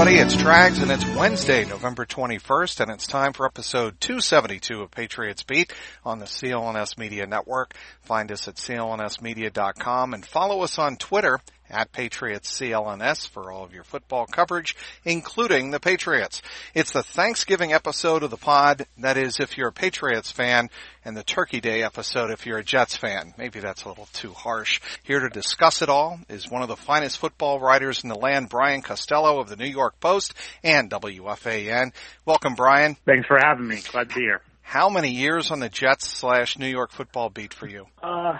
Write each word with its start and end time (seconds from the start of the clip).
everybody. 0.00 0.22
It's 0.22 0.36
Trags 0.36 0.80
and 0.80 0.92
it's 0.92 1.04
Wednesday, 1.16 1.64
November 1.64 2.06
21st, 2.06 2.82
and 2.82 2.90
it's 2.92 3.08
time 3.08 3.32
for 3.32 3.44
episode 3.44 4.00
272 4.00 4.82
of 4.82 4.92
Patriots 4.92 5.42
Beat 5.42 5.72
on 6.04 6.20
the 6.20 6.24
CLNS 6.24 6.96
Media 6.98 7.26
Network. 7.26 7.74
Find 8.02 8.30
us 8.30 8.46
at 8.46 8.54
clnsmedia.com 8.54 10.14
and 10.14 10.24
follow 10.24 10.62
us 10.62 10.78
on 10.78 10.98
Twitter 10.98 11.40
at 11.70 11.92
Patriots 11.92 12.58
CLNS 12.58 13.28
for 13.28 13.50
all 13.50 13.64
of 13.64 13.74
your 13.74 13.84
football 13.84 14.26
coverage, 14.26 14.76
including 15.04 15.70
the 15.70 15.80
Patriots. 15.80 16.42
It's 16.74 16.92
the 16.92 17.02
Thanksgiving 17.02 17.72
episode 17.72 18.22
of 18.22 18.30
the 18.30 18.36
pod. 18.36 18.86
That 18.98 19.16
is, 19.16 19.40
if 19.40 19.56
you're 19.56 19.68
a 19.68 19.72
Patriots 19.72 20.30
fan, 20.30 20.68
and 21.08 21.16
the 21.16 21.22
Turkey 21.22 21.60
Day 21.60 21.82
episode 21.82 22.30
if 22.30 22.44
you're 22.44 22.58
a 22.58 22.64
Jets 22.64 22.94
fan. 22.94 23.32
Maybe 23.38 23.60
that's 23.60 23.84
a 23.84 23.88
little 23.88 24.08
too 24.12 24.34
harsh. 24.34 24.78
Here 25.04 25.20
to 25.20 25.30
discuss 25.30 25.80
it 25.80 25.88
all 25.88 26.20
is 26.28 26.50
one 26.50 26.60
of 26.60 26.68
the 26.68 26.76
finest 26.76 27.16
football 27.16 27.58
writers 27.58 28.02
in 28.02 28.10
the 28.10 28.14
land, 28.14 28.50
Brian 28.50 28.82
Costello 28.82 29.40
of 29.40 29.48
the 29.48 29.56
New 29.56 29.64
York 29.64 29.98
Post 30.00 30.34
and 30.62 30.90
WFAN. 30.90 31.92
Welcome, 32.26 32.54
Brian. 32.54 32.96
Thanks 33.06 33.26
for 33.26 33.38
having 33.42 33.66
me. 33.66 33.80
Glad 33.90 34.10
to 34.10 34.14
be 34.16 34.20
here. 34.20 34.42
How 34.60 34.90
many 34.90 35.12
years 35.12 35.50
on 35.50 35.60
the 35.60 35.70
Jets 35.70 36.06
slash 36.06 36.58
New 36.58 36.68
York 36.68 36.92
football 36.92 37.30
beat 37.30 37.54
for 37.54 37.66
you? 37.66 37.86
Uh, 38.02 38.36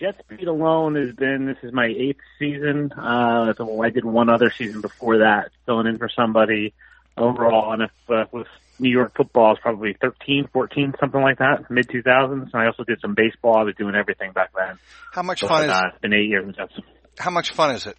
Jets 0.00 0.18
beat 0.28 0.48
alone 0.48 0.94
has 0.94 1.14
been 1.14 1.44
this 1.44 1.58
is 1.62 1.74
my 1.74 1.84
eighth 1.84 2.22
season. 2.38 2.90
Uh, 2.92 3.52
so 3.54 3.82
I 3.82 3.90
did 3.90 4.04
one 4.04 4.30
other 4.30 4.50
season 4.50 4.80
before 4.80 5.18
that, 5.18 5.50
filling 5.66 5.86
in 5.86 5.98
for 5.98 6.08
somebody 6.08 6.72
overall. 7.18 7.74
And 7.74 7.82
if 7.82 7.90
uh, 8.08 8.24
with 8.32 8.46
New 8.78 8.88
York 8.88 9.14
football, 9.14 9.52
is 9.52 9.58
probably 9.60 9.94
13, 10.00 10.48
14, 10.54 10.94
something 10.98 11.20
like 11.20 11.38
that, 11.38 11.70
mid 11.70 11.86
2000s. 11.88 12.32
And 12.32 12.54
I 12.54 12.66
also 12.66 12.84
did 12.84 12.98
some 13.02 13.14
baseball. 13.14 13.58
I 13.58 13.64
was 13.64 13.74
doing 13.76 13.94
everything 13.94 14.32
back 14.32 14.52
then. 14.56 14.78
How 15.12 15.22
much 15.22 15.40
so 15.40 15.48
fun 15.48 15.64
is? 15.64 15.70
Uh, 15.70 15.82
it's 15.92 16.00
been 16.00 16.14
eight 16.14 16.28
years 16.28 16.46
with 16.46 16.56
Jets. 16.56 16.72
How 17.18 17.30
much 17.30 17.52
fun 17.52 17.74
is 17.74 17.86
it? 17.86 17.96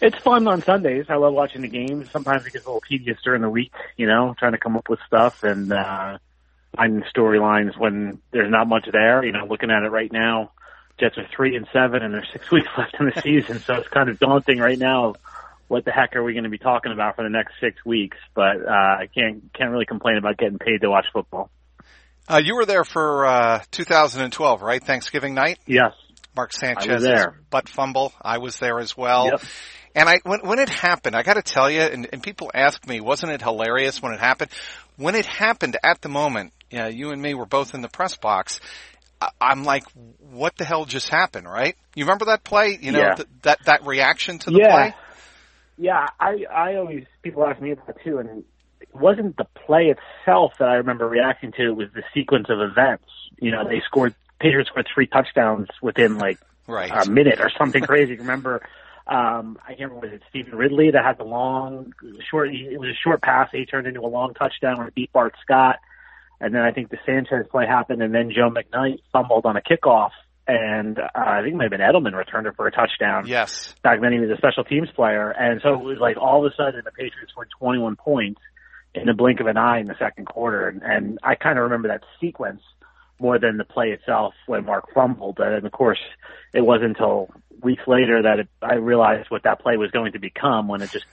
It's 0.00 0.18
fun 0.18 0.46
on 0.46 0.62
Sundays. 0.62 1.06
I 1.08 1.16
love 1.16 1.34
watching 1.34 1.62
the 1.62 1.68
games. 1.68 2.10
Sometimes 2.12 2.46
it 2.46 2.52
gets 2.52 2.66
a 2.66 2.68
little 2.68 2.82
tedious 2.88 3.18
during 3.24 3.42
the 3.42 3.50
week, 3.50 3.72
you 3.96 4.06
know, 4.06 4.34
trying 4.38 4.52
to 4.52 4.58
come 4.58 4.76
up 4.76 4.88
with 4.88 5.00
stuff 5.08 5.42
and. 5.42 5.72
uh 5.72 6.18
finding 6.76 7.02
storylines 7.14 7.78
when 7.78 8.20
there's 8.30 8.50
not 8.50 8.68
much 8.68 8.88
there. 8.90 9.24
You 9.24 9.32
know, 9.32 9.46
looking 9.46 9.70
at 9.70 9.82
it 9.82 9.90
right 9.90 10.12
now, 10.12 10.52
Jets 10.98 11.18
are 11.18 11.26
three 11.34 11.56
and 11.56 11.66
seven, 11.72 12.02
and 12.02 12.14
there's 12.14 12.28
six 12.32 12.50
weeks 12.50 12.68
left 12.76 12.96
in 12.98 13.06
the 13.14 13.20
season, 13.20 13.60
so 13.60 13.74
it's 13.74 13.88
kind 13.88 14.08
of 14.08 14.18
daunting 14.18 14.58
right 14.58 14.78
now. 14.78 15.14
What 15.66 15.84
the 15.84 15.92
heck 15.92 16.14
are 16.14 16.22
we 16.22 16.34
going 16.34 16.44
to 16.44 16.50
be 16.50 16.58
talking 16.58 16.92
about 16.92 17.16
for 17.16 17.24
the 17.24 17.30
next 17.30 17.54
six 17.60 17.84
weeks? 17.84 18.18
But 18.34 18.66
uh, 18.66 18.70
I 18.70 19.08
can't 19.14 19.52
can't 19.54 19.70
really 19.70 19.86
complain 19.86 20.18
about 20.18 20.36
getting 20.36 20.58
paid 20.58 20.82
to 20.82 20.90
watch 20.90 21.06
football. 21.12 21.50
Uh, 22.28 22.40
you 22.42 22.54
were 22.54 22.64
there 22.64 22.84
for 22.84 23.26
uh, 23.26 23.62
2012, 23.70 24.62
right? 24.62 24.82
Thanksgiving 24.82 25.34
night. 25.34 25.58
Yes. 25.66 25.92
Mark 26.36 26.52
Sanchez 26.52 27.06
butt 27.50 27.68
fumble. 27.68 28.12
I 28.20 28.38
was 28.38 28.58
there 28.58 28.78
as 28.80 28.96
well. 28.96 29.26
Yep. 29.26 29.42
And 29.94 30.08
I, 30.08 30.20
when, 30.24 30.40
when 30.40 30.58
it 30.58 30.68
happened, 30.68 31.14
I 31.14 31.22
got 31.22 31.34
to 31.34 31.42
tell 31.42 31.70
you, 31.70 31.80
and, 31.80 32.08
and 32.12 32.22
people 32.22 32.50
ask 32.52 32.86
me, 32.88 33.00
wasn't 33.00 33.32
it 33.32 33.42
hilarious 33.42 34.02
when 34.02 34.12
it 34.12 34.20
happened? 34.20 34.50
When 34.96 35.14
it 35.14 35.26
happened 35.26 35.76
at 35.84 36.00
the 36.00 36.08
moment, 36.08 36.52
yeah, 36.74 36.88
you 36.88 37.10
and 37.12 37.22
me 37.22 37.34
were 37.34 37.46
both 37.46 37.72
in 37.72 37.82
the 37.82 37.88
press 37.88 38.16
box. 38.16 38.58
I'm 39.40 39.62
like, 39.64 39.84
what 40.18 40.56
the 40.56 40.64
hell 40.64 40.84
just 40.84 41.08
happened, 41.08 41.48
right? 41.48 41.76
You 41.94 42.04
remember 42.04 42.26
that 42.26 42.42
play? 42.44 42.76
You 42.78 42.92
know, 42.92 42.98
yeah. 42.98 43.14
th- 43.14 43.28
that, 43.42 43.64
that 43.64 43.86
reaction 43.86 44.38
to 44.40 44.50
the 44.50 44.58
yeah. 44.58 44.70
play? 44.70 44.94
Yeah, 45.78 46.06
I, 46.20 46.44
I 46.52 46.76
always, 46.76 47.04
people 47.22 47.46
ask 47.46 47.60
me 47.62 47.70
about 47.70 47.86
that 47.86 48.02
too, 48.04 48.18
and 48.18 48.44
it 48.80 48.88
wasn't 48.92 49.36
the 49.36 49.46
play 49.66 49.94
itself 49.94 50.54
that 50.58 50.68
I 50.68 50.74
remember 50.74 51.08
reacting 51.08 51.52
to, 51.52 51.68
it 51.68 51.76
was 51.76 51.88
the 51.94 52.02
sequence 52.12 52.46
of 52.50 52.60
events. 52.60 53.06
You 53.40 53.52
know, 53.52 53.66
they 53.66 53.80
scored, 53.86 54.14
Patriots 54.40 54.70
scored 54.70 54.88
three 54.92 55.06
touchdowns 55.06 55.68
within 55.80 56.18
like 56.18 56.38
right. 56.66 56.90
a 56.90 57.08
minute 57.08 57.40
or 57.40 57.50
something 57.56 57.82
crazy. 57.82 58.16
Remember, 58.16 58.62
um, 59.06 59.58
I 59.64 59.74
can't 59.74 59.90
remember, 59.90 60.08
was 60.08 60.12
it 60.12 60.22
Stevan 60.28 60.56
Ridley 60.56 60.90
that 60.90 61.04
had 61.04 61.18
the 61.18 61.24
long, 61.24 61.92
short, 62.30 62.48
it 62.52 62.78
was 62.78 62.90
a 62.90 62.98
short 63.02 63.22
pass, 63.22 63.48
he 63.52 63.64
turned 63.64 63.86
into 63.86 64.00
a 64.00 64.10
long 64.10 64.34
touchdown 64.34 64.76
where 64.76 64.86
he 64.86 65.02
beat 65.02 65.12
Bart 65.12 65.34
Scott 65.40 65.76
and 66.40 66.54
then 66.54 66.62
I 66.62 66.72
think 66.72 66.90
the 66.90 66.98
Sanchez 67.06 67.46
play 67.50 67.66
happened, 67.66 68.02
and 68.02 68.14
then 68.14 68.30
Joe 68.30 68.50
McKnight 68.50 68.98
fumbled 69.12 69.46
on 69.46 69.56
a 69.56 69.60
kickoff, 69.60 70.10
and 70.46 70.98
uh, 70.98 71.08
I 71.14 71.42
think 71.42 71.54
it 71.54 71.56
might 71.56 71.64
have 71.64 71.70
been 71.70 71.80
Edelman 71.80 72.16
returned 72.16 72.46
it 72.46 72.54
for 72.56 72.66
a 72.66 72.72
touchdown. 72.72 73.26
Yes. 73.26 73.74
Back 73.82 74.00
then 74.00 74.12
he 74.12 74.18
was 74.18 74.30
a 74.30 74.36
special 74.36 74.64
teams 74.64 74.88
player, 74.94 75.30
and 75.30 75.60
so 75.62 75.74
it 75.74 75.84
was 75.84 75.98
like 75.98 76.16
all 76.16 76.44
of 76.44 76.52
a 76.52 76.54
sudden 76.56 76.82
the 76.84 76.90
Patriots 76.90 77.32
scored 77.32 77.48
21 77.58 77.96
points 77.96 78.40
in 78.94 79.06
the 79.06 79.14
blink 79.14 79.40
of 79.40 79.46
an 79.46 79.56
eye 79.56 79.80
in 79.80 79.86
the 79.86 79.96
second 79.98 80.26
quarter, 80.26 80.68
and, 80.68 80.82
and 80.82 81.18
I 81.22 81.34
kind 81.34 81.58
of 81.58 81.64
remember 81.64 81.88
that 81.88 82.02
sequence 82.20 82.62
more 83.18 83.38
than 83.38 83.56
the 83.56 83.64
play 83.64 83.90
itself 83.90 84.34
when 84.46 84.64
Mark 84.64 84.92
fumbled. 84.92 85.38
And 85.38 85.64
of 85.64 85.72
course, 85.72 86.00
it 86.52 86.60
wasn't 86.60 86.90
until 86.90 87.30
weeks 87.62 87.82
later 87.86 88.22
that 88.22 88.40
it, 88.40 88.48
I 88.60 88.74
realized 88.74 89.30
what 89.30 89.44
that 89.44 89.60
play 89.60 89.76
was 89.76 89.90
going 89.90 90.12
to 90.12 90.18
become 90.18 90.68
when 90.68 90.82
it 90.82 90.90
just 90.90 91.06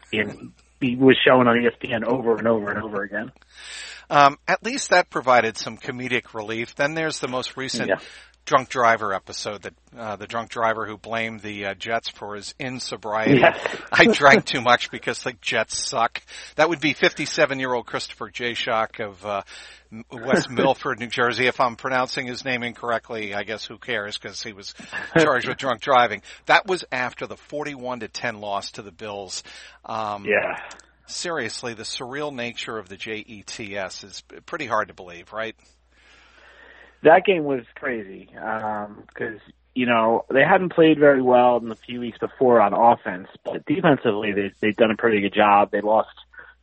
was 0.82 1.18
shown 1.26 1.48
on 1.48 1.58
ESPN 1.58 2.04
over 2.06 2.36
and 2.36 2.48
over 2.48 2.70
and 2.70 2.84
over 2.84 3.04
again. 3.04 3.32
Um, 4.10 4.38
at 4.48 4.64
least 4.64 4.90
that 4.90 5.10
provided 5.10 5.58
some 5.58 5.78
comedic 5.78 6.34
relief. 6.34 6.76
Then 6.76 6.96
there's 6.96 7.20
the 7.20 7.30
most 7.30 7.56
recent 7.56 7.90
yeah. 7.90 8.00
Drunk 8.52 8.68
driver 8.68 9.14
episode 9.14 9.62
that 9.62 9.74
uh, 9.98 10.18
the 10.18 10.28
drunk 10.28 10.50
driver 10.50 10.86
who 10.86 10.98
blamed 10.98 11.40
the 11.40 11.68
uh, 11.68 11.74
Jets 11.74 12.10
for 12.10 12.36
his 12.36 12.54
insobriety. 12.60 13.40
Yes. 13.40 13.78
I 13.94 14.08
drank 14.08 14.44
too 14.44 14.60
much 14.72 14.92
because 14.92 15.24
the 15.24 15.32
Jets 15.40 15.78
suck. 15.78 16.22
That 16.58 16.68
would 16.68 16.82
be 16.82 16.92
57 16.92 17.62
year 17.62 17.74
old 17.74 17.86
Christopher 17.86 18.30
J. 18.30 18.54
Shock 18.54 19.00
of 19.00 19.26
uh, 19.26 19.44
West 20.12 20.50
Milford, 20.52 21.00
New 21.00 21.08
Jersey. 21.08 21.48
If 21.48 21.62
I'm 21.62 21.78
pronouncing 21.78 22.28
his 22.28 22.44
name 22.44 22.62
incorrectly, 22.62 23.34
I 23.34 23.44
guess 23.44 23.64
who 23.64 23.78
cares 23.78 24.18
because 24.18 24.44
he 24.44 24.52
was 24.52 24.74
charged 25.18 25.48
with 25.48 25.58
drunk 25.58 25.80
driving. 25.80 26.22
That 26.48 26.68
was 26.68 26.84
after 26.92 27.28
the 27.28 27.38
41 27.38 28.02
to 28.02 28.10
10 28.10 28.42
loss 28.42 28.72
to 28.72 28.82
the 28.82 28.92
Bills. 28.92 29.44
Um, 29.86 30.26
yeah 30.26 30.58
seriously, 31.08 31.74
the 31.74 31.84
surreal 31.84 32.34
nature 32.34 32.78
of 32.78 32.88
the 32.88 32.96
JETS 32.96 34.04
is 34.06 34.24
pretty 34.46 34.66
hard 34.66 34.88
to 34.88 34.94
believe, 34.94 35.34
right? 35.34 35.58
That 37.04 37.26
game 37.26 37.44
was 37.44 37.64
crazy 37.76 38.30
because 38.32 39.36
um, 39.36 39.54
you 39.74 39.86
know 39.86 40.26
they 40.30 40.44
hadn't 40.44 40.74
played 40.74 41.00
very 41.00 41.22
well 41.22 41.58
in 41.58 41.70
the 41.70 41.76
few 41.76 42.00
weeks 42.00 42.20
before 42.20 42.62
on 42.62 42.74
offense, 42.74 43.28
but 43.44 43.66
defensively 43.66 44.32
they 44.34 44.52
they've 44.60 44.76
done 44.76 44.92
a 44.92 44.98
pretty 44.98 45.22
good 45.22 45.34
job. 45.34 45.72
They 45.72 45.82
lost 45.82 46.10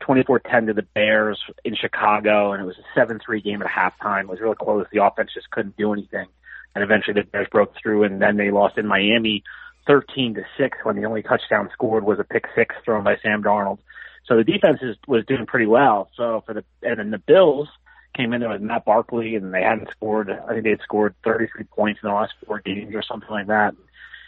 24-10 0.02 0.68
to 0.68 0.74
the 0.74 0.82
Bears 0.82 1.42
in 1.64 1.74
Chicago, 1.74 2.52
and 2.52 2.62
it 2.62 2.66
was 2.66 2.76
a 2.78 2.98
7-3 2.98 3.42
game 3.42 3.62
at 3.62 3.68
halftime. 3.68 4.22
It 4.22 4.28
was 4.28 4.40
really 4.40 4.54
close. 4.54 4.86
The 4.92 5.04
offense 5.04 5.30
just 5.34 5.50
couldn't 5.50 5.76
do 5.76 5.92
anything, 5.92 6.26
and 6.74 6.84
eventually 6.84 7.20
the 7.20 7.26
Bears 7.26 7.48
broke 7.50 7.74
through, 7.82 8.04
and 8.04 8.22
then 8.22 8.36
they 8.36 8.50
lost 8.50 8.78
in 8.78 8.86
Miami 8.86 9.42
13 9.88 10.34
to 10.34 10.42
six 10.56 10.78
when 10.84 10.96
the 10.96 11.04
only 11.04 11.22
touchdown 11.22 11.70
scored 11.72 12.04
was 12.04 12.20
a 12.20 12.24
pick 12.24 12.44
six 12.54 12.76
thrown 12.84 13.02
by 13.02 13.16
Sam 13.22 13.42
Darnold. 13.42 13.78
So 14.26 14.36
the 14.36 14.44
defense 14.44 14.78
is, 14.82 14.96
was 15.08 15.24
doing 15.24 15.46
pretty 15.46 15.66
well. 15.66 16.10
So 16.14 16.42
for 16.46 16.54
the 16.54 16.64
and 16.82 16.98
then 16.98 17.10
the 17.10 17.18
Bills 17.18 17.68
came 18.14 18.32
in 18.32 18.40
there 18.40 18.50
with 18.50 18.60
Matt 18.60 18.84
Barkley 18.84 19.34
and 19.36 19.52
they 19.52 19.62
hadn't 19.62 19.90
scored. 19.90 20.30
I 20.30 20.52
think 20.52 20.64
they 20.64 20.70
had 20.70 20.82
scored 20.82 21.14
33 21.24 21.64
points 21.64 22.00
in 22.02 22.08
the 22.08 22.14
last 22.14 22.32
four 22.46 22.60
games 22.60 22.94
or 22.94 23.02
something 23.02 23.30
like 23.30 23.46
that. 23.48 23.74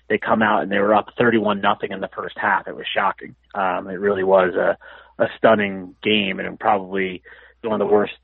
They 0.09 0.19
come 0.19 0.43
out 0.43 0.63
and 0.63 0.73
they 0.73 0.79
were 0.79 0.95
up 0.95 1.11
31 1.19 1.61
nothing 1.61 1.93
in 1.93 2.01
the 2.01 2.11
first 2.15 2.37
half. 2.37 2.67
It 2.67 2.75
was 2.75 2.87
shocking. 2.93 3.37
Um, 3.55 3.89
it 3.89 4.01
really 4.01 4.25
was 4.25 4.55
a 4.55 4.77
a 5.21 5.29
stunning 5.37 5.95
game 6.03 6.41
and 6.41 6.59
probably 6.59 7.23
one 7.63 7.81
of 7.81 7.87
the 7.87 7.93
worst 7.93 8.15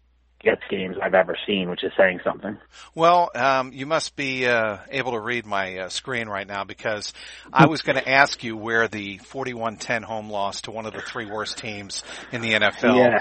Jets 0.42 0.62
games 0.70 0.96
I've 1.02 1.14
ever 1.14 1.36
seen, 1.46 1.70
which 1.70 1.82
is 1.82 1.92
saying 1.96 2.20
something. 2.24 2.56
Well, 2.94 3.30
um, 3.34 3.72
you 3.72 3.86
must 3.86 4.16
be 4.16 4.46
uh, 4.46 4.78
able 4.90 5.12
to 5.12 5.20
read 5.20 5.44
my 5.44 5.78
uh, 5.78 5.88
screen 5.88 6.28
right 6.28 6.46
now 6.46 6.64
because 6.64 7.12
I 7.52 7.66
was 7.66 7.82
going 7.82 7.96
to 7.96 8.08
ask 8.08 8.44
you 8.44 8.56
where 8.56 8.86
the 8.86 9.18
41-10 9.18 10.04
home 10.04 10.30
loss 10.30 10.62
to 10.62 10.70
one 10.70 10.86
of 10.86 10.92
the 10.92 11.00
three 11.00 11.26
worst 11.26 11.58
teams 11.58 12.04
in 12.32 12.42
the 12.42 12.52
NFL 12.52 12.96
yeah. 12.96 13.18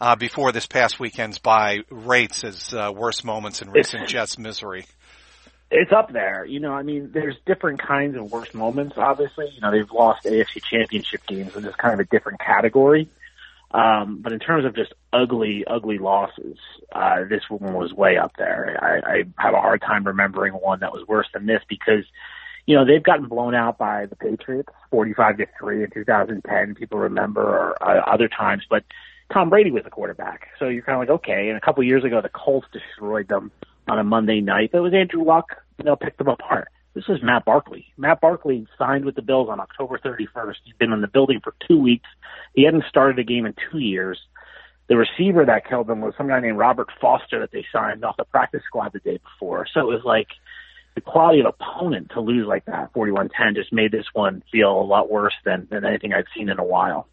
Uh, 0.00 0.16
before 0.16 0.52
this 0.52 0.66
past 0.66 0.98
weekend's 1.00 1.38
bye 1.38 1.80
rates 1.90 2.44
as 2.44 2.72
uh, 2.74 2.92
worst 2.94 3.24
moments 3.24 3.62
in 3.62 3.70
recent 3.70 4.08
Jets 4.08 4.38
misery. 4.38 4.86
It's 5.70 5.92
up 5.92 6.12
there. 6.12 6.44
You 6.44 6.60
know, 6.60 6.72
I 6.72 6.82
mean, 6.82 7.10
there's 7.12 7.36
different 7.46 7.82
kinds 7.82 8.16
of 8.16 8.30
worst 8.30 8.54
moments, 8.54 8.94
obviously. 8.96 9.50
You 9.54 9.60
know, 9.60 9.70
they've 9.70 9.90
lost 9.90 10.24
AFC 10.24 10.62
championship 10.62 11.26
games, 11.26 11.54
which 11.54 11.64
is 11.64 11.74
kind 11.74 11.94
of 11.94 12.00
a 12.00 12.04
different 12.04 12.40
category. 12.40 13.08
Um, 13.74 14.20
but 14.22 14.32
in 14.32 14.38
terms 14.38 14.64
of 14.64 14.76
just 14.76 14.92
ugly, 15.12 15.64
ugly 15.66 15.98
losses, 15.98 16.58
uh, 16.92 17.24
this 17.28 17.42
one 17.48 17.74
was 17.74 17.92
way 17.92 18.16
up 18.16 18.32
there. 18.38 18.78
I, 18.80 19.14
I 19.14 19.24
have 19.36 19.54
a 19.54 19.60
hard 19.60 19.80
time 19.80 20.04
remembering 20.04 20.52
one 20.52 20.80
that 20.80 20.92
was 20.92 21.04
worse 21.08 21.26
than 21.34 21.46
this 21.46 21.60
because, 21.68 22.04
you 22.66 22.76
know, 22.76 22.84
they've 22.84 23.02
gotten 23.02 23.26
blown 23.26 23.56
out 23.56 23.76
by 23.76 24.06
the 24.06 24.14
Patriots, 24.14 24.72
45 24.92 25.38
to 25.38 25.46
3 25.58 25.82
in 25.82 25.90
2010. 25.90 26.76
People 26.76 27.00
remember 27.00 27.42
or, 27.42 27.82
uh, 27.82 28.00
other 28.06 28.28
times, 28.28 28.62
but 28.70 28.84
Tom 29.34 29.50
Brady 29.50 29.72
was 29.72 29.82
the 29.82 29.90
quarterback. 29.90 30.46
So 30.60 30.68
you're 30.68 30.82
kind 30.82 30.94
of 30.94 31.00
like, 31.00 31.20
okay. 31.20 31.48
And 31.48 31.56
a 31.56 31.60
couple 31.60 31.82
years 31.82 32.04
ago, 32.04 32.22
the 32.22 32.28
Colts 32.28 32.68
destroyed 32.72 33.26
them 33.26 33.50
on 33.88 33.98
a 33.98 34.04
Monday 34.04 34.40
night. 34.40 34.70
It 34.72 34.78
was 34.78 34.94
Andrew 34.94 35.24
Luck, 35.24 35.56
know, 35.82 35.96
picked 35.96 36.18
them 36.18 36.28
apart. 36.28 36.68
This 36.94 37.04
is 37.08 37.18
Matt 37.20 37.44
Barkley. 37.44 37.86
Matt 37.96 38.20
Barkley 38.20 38.68
signed 38.78 39.04
with 39.04 39.16
the 39.16 39.22
Bills 39.22 39.48
on 39.50 39.58
October 39.58 39.98
31st. 39.98 40.54
He's 40.62 40.76
been 40.78 40.92
in 40.92 41.00
the 41.00 41.08
building 41.08 41.40
for 41.42 41.52
two 41.66 41.76
weeks. 41.76 42.08
He 42.54 42.64
hadn't 42.64 42.84
started 42.88 43.18
a 43.18 43.24
game 43.24 43.44
in 43.44 43.54
two 43.72 43.80
years. 43.80 44.20
The 44.86 44.96
receiver 44.96 45.44
that 45.44 45.68
killed 45.68 45.90
him 45.90 46.00
was 46.00 46.14
some 46.16 46.28
guy 46.28 46.38
named 46.38 46.58
Robert 46.58 46.88
Foster 47.00 47.40
that 47.40 47.50
they 47.50 47.66
signed 47.72 48.04
off 48.04 48.16
the 48.16 48.24
practice 48.24 48.62
squad 48.64 48.92
the 48.92 49.00
day 49.00 49.18
before. 49.18 49.66
So 49.74 49.80
it 49.80 49.86
was 49.86 50.02
like 50.04 50.28
the 50.94 51.00
quality 51.00 51.40
of 51.40 51.46
opponent 51.46 52.12
to 52.12 52.20
lose 52.20 52.46
like 52.46 52.66
that, 52.66 52.92
41-10, 52.94 53.56
just 53.56 53.72
made 53.72 53.90
this 53.90 54.06
one 54.12 54.44
feel 54.52 54.70
a 54.70 54.86
lot 54.86 55.10
worse 55.10 55.34
than, 55.44 55.66
than 55.72 55.84
anything 55.84 56.12
I've 56.14 56.26
seen 56.36 56.48
in 56.48 56.60
a 56.60 56.64
while. 56.64 57.08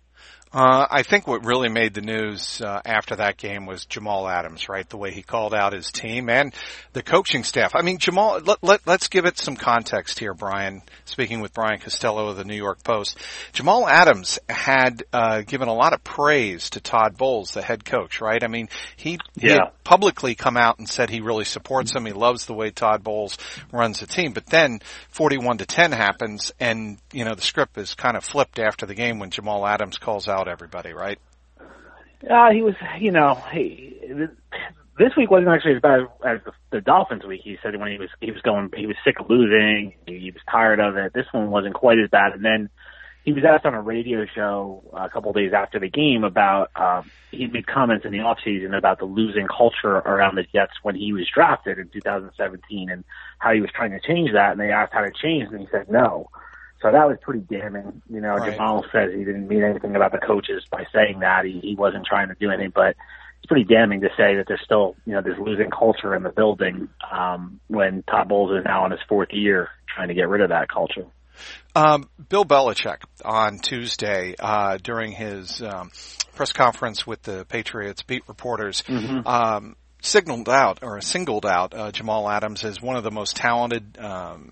Uh, 0.54 0.86
I 0.92 1.04
think 1.04 1.28
what 1.28 1.46
really 1.46 1.70
made 1.70 1.94
the 1.94 2.02
news 2.02 2.60
uh, 2.62 2.82
after 2.86 3.16
that 3.16 3.38
game 3.38 3.66
was 3.66 3.86
Jamal 3.86 4.28
Adams, 4.28 4.68
right? 4.68 4.88
The 4.90 4.98
way 4.98 5.12
he 5.12 5.22
called 5.22 5.54
out 5.54 5.72
his 5.72 5.92
team 5.92 6.30
and 6.30 6.54
the 6.92 7.02
coaching 7.02 7.46
staff. 7.46 7.72
I 7.74 7.84
mean, 7.84 8.00
Jamal, 8.00 8.42
let, 8.44 8.62
let, 8.62 8.86
let's 8.86 9.08
give 9.08 9.24
it 9.24 9.38
some 9.38 9.56
context 9.56 10.20
here, 10.20 10.34
Brian. 10.34 10.82
Speaking 11.06 11.40
with 11.40 11.54
Brian 11.54 11.80
Costello 11.80 12.28
of 12.28 12.36
the 12.36 12.44
New 12.44 12.56
York 12.58 12.84
Post, 12.84 13.18
Jamal 13.54 13.88
Adams 13.88 14.40
had 14.50 15.04
uh, 15.14 15.42
given 15.42 15.70
a 15.70 15.74
lot 15.74 15.94
of 15.94 16.04
praise 16.04 16.72
to 16.72 16.82
Todd 16.82 17.16
Bowles, 17.18 17.52
the 17.52 17.62
head 17.62 17.86
coach, 17.86 18.20
right? 18.20 18.44
I 18.44 18.48
mean, 18.48 18.68
he, 18.98 19.20
he 19.40 19.48
Yeah. 19.48 19.54
had 19.54 19.84
publicly 19.86 20.36
come 20.36 20.58
out 20.58 20.80
and 20.80 20.90
said 20.90 21.10
he 21.10 21.22
really 21.22 21.46
supports 21.46 21.96
him. 21.96 22.06
He 22.06 22.12
loves 22.12 22.46
the 22.46 22.54
way 22.54 22.72
Todd 22.72 23.06
Bowles 23.06 23.38
runs 23.72 24.02
the 24.02 24.06
team. 24.08 24.34
But 24.34 24.48
then 24.48 24.80
41 25.12 25.60
to 25.60 25.66
10 25.66 25.94
happens 25.94 26.52
and, 26.60 26.98
you 27.14 27.24
know, 27.24 27.36
the 27.36 27.42
script 27.42 27.78
is 27.78 27.96
kind 27.96 28.18
of 28.18 28.26
flipped 28.26 28.60
after 28.60 28.86
the 28.86 28.96
game 28.96 29.20
when 29.20 29.30
Jamal 29.30 29.66
Adams 29.66 29.98
calls 29.98 30.28
out 30.28 30.41
everybody, 30.48 30.94
right? 30.94 31.20
Uh, 32.30 32.52
he 32.52 32.62
was, 32.62 32.76
you 33.00 33.12
know, 33.12 33.36
he, 33.52 33.98
this 34.98 35.16
week 35.18 35.32
wasn't 35.32 35.50
actually 35.50 35.76
as 35.76 35.82
bad 35.82 36.02
as 36.24 36.40
the, 36.46 36.52
the 36.70 36.82
Dolphins 36.82 37.24
week. 37.26 37.42
He 37.44 37.58
said 37.64 37.76
when 37.80 37.92
he 37.92 37.98
was 37.98 38.10
he 38.20 38.32
was 38.32 38.42
going, 38.42 38.70
he 38.76 38.86
was 38.86 38.96
sick 39.04 39.20
of 39.20 39.30
losing, 39.30 39.96
he, 40.06 40.20
he 40.20 40.32
was 40.32 40.42
tired 40.50 40.80
of 40.80 40.98
it. 40.98 41.14
This 41.14 41.26
one 41.32 41.50
wasn't 41.50 41.74
quite 41.74 41.98
as 41.98 42.10
bad. 42.10 42.34
And 42.34 42.46
then 42.46 42.70
he 43.24 43.34
was 43.34 43.44
asked 43.44 43.66
on 43.66 43.74
a 43.74 43.82
radio 43.82 44.26
show 44.26 44.84
a 44.94 45.10
couple 45.10 45.30
of 45.30 45.36
days 45.36 45.54
after 45.54 45.80
the 45.80 45.90
game 45.90 46.24
about 46.24 46.72
um, 46.76 47.10
he 47.32 47.48
made 47.48 47.68
comments 47.68 48.06
in 48.06 48.12
the 48.12 48.20
off 48.20 48.40
season 48.44 48.74
about 48.74 49.00
the 49.00 49.06
losing 49.06 49.48
culture 49.48 49.96
around 49.96 50.36
the 50.36 50.44
Jets 50.44 50.74
when 50.82 50.96
he 50.96 51.14
was 51.14 51.28
drafted 51.34 51.78
in 51.78 51.90
2017 51.90 52.90
and 52.90 53.04
how 53.38 53.54
he 53.54 53.62
was 53.62 53.70
trying 53.72 53.92
to 53.92 54.00
change 54.00 54.32
that. 54.34 54.52
And 54.52 54.60
they 54.60 54.72
asked 54.72 54.94
how 54.94 55.02
to 55.02 55.12
change, 55.12 55.50
and 55.52 55.60
he 55.60 55.68
said 55.72 55.90
no. 55.90 56.30
So 56.82 56.92
that 56.92 57.08
was 57.08 57.18
pretty 57.22 57.42
damning. 57.42 58.02
You 58.10 58.22
know, 58.22 58.36
Right. 58.36 58.54
Jamal 58.54 58.86
says 58.92 59.12
he 59.14 59.24
didn't 59.24 59.48
mean 59.48 59.64
anything 59.64 59.96
about 59.96 60.12
the 60.12 60.18
coaches 60.18 60.64
by 60.72 60.86
saying 60.94 61.20
that. 61.20 61.46
He, 61.46 61.60
he 61.60 61.76
wasn't 61.76 62.06
trying 62.06 62.30
to 62.30 62.36
do 62.36 62.50
anything, 62.50 62.72
but 62.74 62.96
it's 63.38 63.48
pretty 63.48 63.64
damning 63.66 64.02
to 64.02 64.10
say 64.18 64.36
that 64.36 64.46
there's 64.48 64.62
still, 64.64 64.96
you 65.06 65.14
know, 65.14 65.22
this 65.22 65.38
losing 65.40 65.70
culture 65.70 66.16
in 66.16 66.24
the 66.24 66.30
building 66.30 66.90
um, 67.12 67.60
when 67.68 68.04
Todd 68.04 68.30
Bowles 68.30 68.52
is 68.58 68.66
now 68.66 68.86
in 68.86 68.92
his 68.92 69.00
fourth 69.08 69.30
year 69.32 69.70
trying 69.94 70.08
to 70.08 70.14
get 70.14 70.28
rid 70.30 70.42
of 70.42 70.50
that 70.50 70.70
culture. 70.70 71.06
Um, 71.76 72.10
Bill 72.30 72.46
Belichick 72.46 72.98
on 73.24 73.60
Tuesday 73.60 74.36
uh, 74.40 74.78
during 74.78 75.12
his 75.12 75.62
um, 75.62 75.92
press 76.36 76.52
conference 76.52 77.08
with 77.08 77.22
the 77.24 77.46
Patriots 77.46 78.04
beat 78.04 78.28
reporters 78.28 78.84
um, 79.26 79.76
signaled 80.02 80.50
out 80.50 80.80
or 80.84 81.00
singled 81.02 81.46
out 81.46 81.74
uh, 81.74 81.92
Jamal 81.92 82.30
Adams 82.30 82.64
as 82.64 82.82
one 82.82 82.96
of 82.96 83.04
the 83.04 83.12
most 83.12 83.36
talented. 83.38 83.98
Um, 84.00 84.52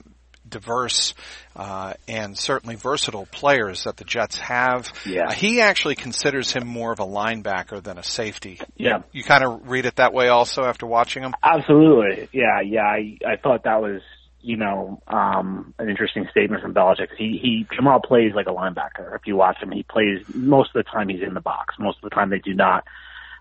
diverse 0.50 1.14
uh, 1.56 1.94
and 2.08 2.38
certainly 2.38 2.76
versatile 2.76 3.26
players 3.26 3.84
that 3.84 3.98
the 3.98 4.04
Jets 4.04 4.38
have. 4.40 4.92
Yeah. 5.06 5.28
Uh, 5.28 5.32
he 5.32 5.62
actually 5.62 5.96
considers 5.96 6.52
him 6.52 6.68
more 6.68 6.92
of 6.92 7.00
a 7.00 7.06
linebacker 7.06 7.82
than 7.82 7.98
a 7.98 8.04
safety. 8.04 8.60
Yeah. 8.76 9.04
You 9.12 9.24
kind 9.24 9.44
of 9.44 9.70
read 9.70 9.86
it 9.86 9.98
that 9.98 10.14
way 10.14 10.28
also 10.28 10.64
after 10.64 10.86
watching 10.86 11.24
him? 11.24 11.34
Absolutely. 11.44 12.30
Yeah, 12.32 12.62
yeah. 12.62 12.84
I, 12.84 13.18
I 13.26 13.36
thought 13.36 13.64
that 13.64 13.82
was, 13.82 14.02
you 14.42 14.56
know, 14.56 15.02
um, 15.08 15.74
an 15.80 15.90
interesting 15.90 16.28
statement 16.32 16.62
from 16.62 16.74
Belichick. 16.74 17.10
He, 17.18 17.40
he, 17.42 17.68
Jamal 17.76 18.00
plays 18.00 18.32
like 18.34 18.48
a 18.48 18.54
linebacker. 18.54 19.16
If 19.16 19.28
you 19.28 19.36
watch 19.36 19.58
him, 19.62 19.72
he 19.72 19.84
plays 19.84 20.20
most 20.34 20.70
of 20.74 20.86
the 20.86 20.90
time 20.90 21.10
he's 21.10 21.22
in 21.22 21.34
the 21.34 21.42
box. 21.42 21.76
Most 21.78 21.98
of 21.98 22.10
the 22.10 22.16
time 22.16 22.30
they 22.30 22.40
do 22.40 22.54
not 22.54 22.86